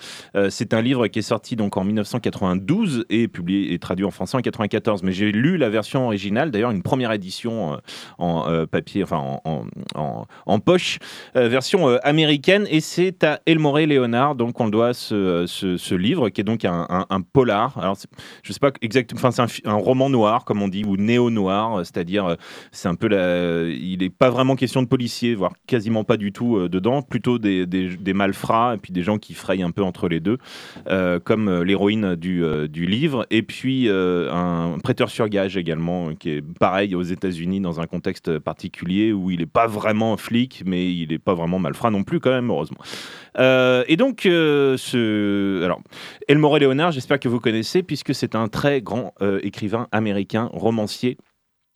[0.50, 4.36] c'est un livre qui est sorti donc en 1992 et publié et traduit en français
[4.36, 7.76] en 1994 mais j'ai lu la version originale, d'ailleurs une première édition euh,
[8.18, 9.64] en euh, papier, enfin en,
[10.46, 10.98] en, poche,
[11.36, 16.40] euh, version américaine, et c'est à Elmore Léonard, donc on doit ce, ce, livre, qui
[16.40, 17.78] est donc un, polar.
[17.78, 17.96] Alors,
[18.42, 22.36] je sais pas exactement, enfin c'est un, roman noir, comme on dit, ou néo-noir, c'est-à-dire
[22.72, 26.32] c'est un peu la, il n'est pas vraiment question de policiers, voire quasiment pas du
[26.32, 29.82] tout dedans, plutôt des, des, des, malfrats et puis des gens qui frayent un peu
[29.82, 30.38] entre les deux,
[31.24, 36.94] comme l'héroïne du, du livre, et puis un prêteur sur gage également, qui est pareil
[36.94, 41.18] aux États-Unis dans un contexte particulier où il n'est pas vraiment flic, mais il n'est
[41.18, 42.78] pas vraiment malfrat non plus, quand même, heureusement.
[43.38, 45.62] Euh, et donc, euh, ce...
[45.64, 45.80] alors,
[46.26, 51.18] Elmore Leonard, j'espère que vous connaissez, puisque c'est un très grand euh, écrivain américain, romancier,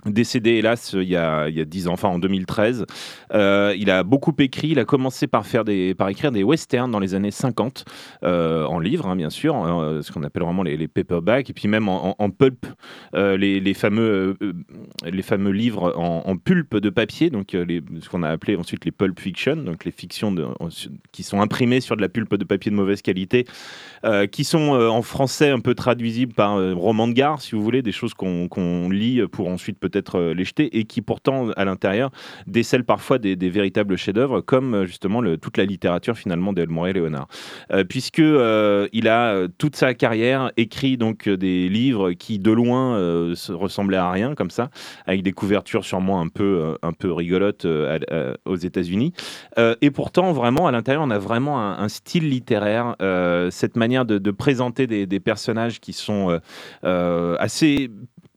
[0.06, 2.86] décédé hélas il y a, il y a 10 ans, enfin en 2013.
[3.34, 6.90] Euh, il a beaucoup écrit, il a commencé par, faire des, par écrire des westerns
[6.90, 7.84] dans les années 50,
[8.24, 11.68] euh, en livre hein, bien sûr, hein, ce qu'on appelle vraiment les, paperbacks, et puis
[11.68, 12.66] même en, pulp,
[13.14, 14.36] euh, les, les, fameux,
[15.04, 19.18] les fameux livres en, pulpe de papier, donc ce qu'on a appelé ensuite les pulp
[19.20, 20.34] fiction, donc les fictions
[21.12, 23.46] qui sont imprimées sur de la pulpe de papier de mauvaise qualité,
[24.30, 27.92] qui sont en français un peu traduisibles par roman de gare, si vous voulez, des
[27.92, 32.10] choses qu'on lit pour ensuite peut être euh, les jeter et qui pourtant à l'intérieur
[32.46, 37.28] décèlent parfois des, véritables chefs-d'œuvre comme euh, justement toute la littérature finalement d'Elmore Léonard.
[37.70, 42.96] Euh, puisque il a toute sa carrière écrit donc des livres qui de loin
[43.50, 44.70] ressemblaient à rien comme ça
[45.06, 47.66] avec des couvertures sûrement un peu un peu rigolotes
[48.44, 49.12] aux États-Unis.
[49.80, 52.96] Et pourtant vraiment à l'intérieur on a vraiment un, style littéraire
[53.50, 56.40] cette manière de, présenter des, des, personnages qui sont
[56.82, 57.90] assez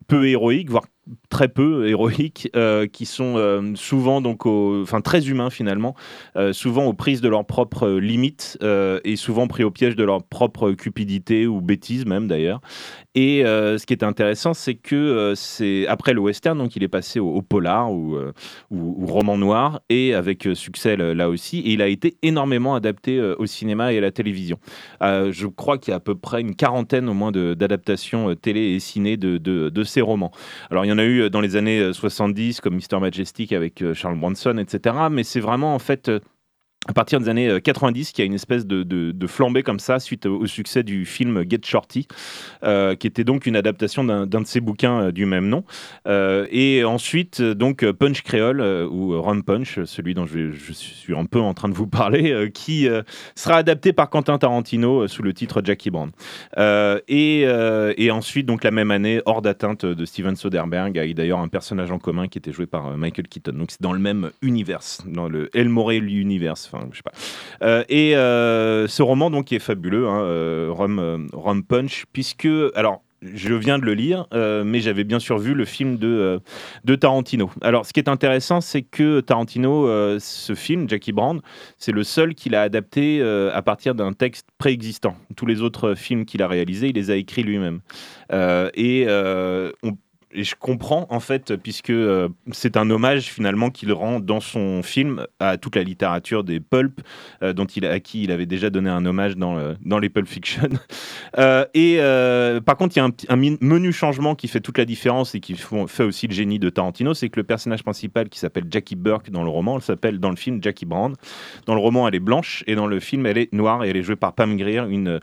[0.08, 0.86] peu héroïques, voire
[1.30, 5.96] très peu héroïques, euh, qui sont euh, souvent donc, enfin très humains finalement,
[6.36, 8.58] euh, souvent aux prises de leurs propres limites
[9.04, 12.62] et souvent pris au piège de leur propre cupidité ou bêtise même d'ailleurs.
[13.14, 17.20] Et ce qui est intéressant, c'est que c'est après le western, donc il est passé
[17.20, 18.18] au, polar ou,
[18.72, 21.60] ou, roman noir et avec succès là aussi.
[21.60, 24.58] Et il a été énormément adapté au cinéma et à la télévision.
[25.02, 28.80] je crois qu'il y a à peu près une quarantaine au moins d'adaptations télé et
[28.80, 30.32] ciné de, ces romans.
[30.70, 33.54] Alors il y en a eu euh, dans les années 70 euh, comme Mr Majestic
[33.54, 34.96] avec euh, Charles Bronson, etc.
[35.12, 36.12] Mais c'est vraiment en fait
[36.88, 40.26] à partir des années 90, il y a une espèce de, flambée comme ça suite
[40.26, 42.08] au, succès du film Get Shorty,
[42.64, 45.64] euh, qui était donc une adaptation d'un de ses bouquins euh, du même nom.
[46.08, 51.40] Euh, et ensuite, donc Punch Créole ou Rum Punch, celui dont je, suis un peu
[51.40, 52.88] en train de vous parler, qui
[53.36, 56.12] sera adapté par Quentin Tarantino sous le titre Jackie Brown.
[57.08, 61.48] Et, et, ensuite, donc la même année, hors d'atteinte de Steven Soderbergh, avec d'ailleurs un
[61.48, 63.54] personnage en commun qui était joué par Michael Keaton.
[63.54, 67.12] Donc c'est dans le même univers, dans le El Morel Universe je sais pas.
[67.62, 73.56] Euh, et euh, ce roman donc est fabuleux, hein, euh, Rum, Punch, puisque alors je
[73.56, 76.40] viens de le lire, mais j'avais bien sûr vu le film de,
[76.84, 77.50] de Tarantino.
[77.62, 79.88] Alors, ce qui est intéressant, c'est que Tarantino,
[80.20, 81.42] ce film, Jackie Brown,
[81.80, 85.16] c'est le seul qu'il a adapté à partir d'un texte préexistant.
[85.36, 87.80] Tous les autres films qu'il a réalisés, il les a écrits lui-même.
[88.32, 89.98] et on
[90.36, 94.84] et je comprends en fait, puisque euh, c'est un hommage finalement qu'il rend dans son
[94.84, 97.02] film à toute la littérature des pulp,
[97.42, 100.28] euh, dont il, à qui il avait déjà donné un hommage dans, dans les Pulp
[100.28, 100.70] Fiction.
[101.38, 101.98] Euh, et
[102.62, 105.56] par contre, il y a un, menu changement qui fait toute la différence et qui
[105.56, 109.30] fait aussi le génie de Tarantino, c'est que le personnage principal qui s'appelle Jackie Burke
[109.32, 111.14] dans le roman, elle s'appelle dans le film Jackie Brown.
[111.66, 113.98] Dans le roman, elle est blanche et dans le film, elle est noire et elle
[113.98, 115.20] est jouée par Pam Grier, une,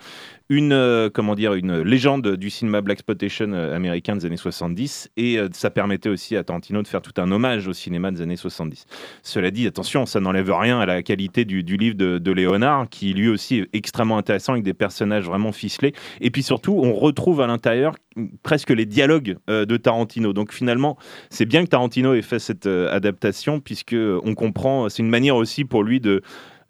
[0.49, 5.11] une, euh, comment dire, une légende du cinéma Black Exploitation euh, américain des années 70
[5.17, 8.21] et euh, ça permettait aussi à Tarantino de faire tout un hommage au cinéma des
[8.23, 8.85] années 70.
[9.23, 13.29] Cela dit, attention, ça n'enlève rien à la qualité du, livre de, Léonard qui lui
[13.29, 17.47] aussi est extrêmement intéressant avec des personnages vraiment ficelés et puis surtout on retrouve à
[17.47, 17.95] l'intérieur
[18.43, 20.33] presque les dialogues de Tarantino.
[20.33, 20.97] Donc finalement,
[21.29, 25.65] c'est bien que Tarantino ait fait cette adaptation puisque on comprend, c'est une manière aussi
[25.65, 26.23] pour lui de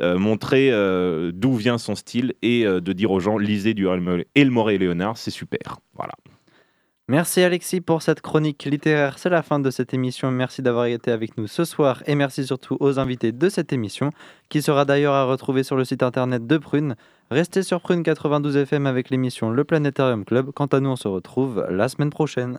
[0.03, 3.87] montrer euh, d'où vient son style et euh, de dire aux gens lisez du
[4.35, 5.79] Elmore et Léonard, c'est super.
[5.95, 6.15] Voilà.
[7.09, 9.19] Merci Alexis pour cette chronique littéraire.
[9.19, 10.31] C'est la fin de cette émission.
[10.31, 14.11] Merci d'avoir été avec nous ce soir et merci surtout aux invités de cette émission
[14.49, 16.97] qui sera d'ailleurs à retrouver sur le site internet de Prune.
[17.31, 20.53] Restez sur Prune 92 FM avec l'émission Le Planétarium Club.
[20.53, 22.59] Quant à nous, on se retrouve la semaine prochaine.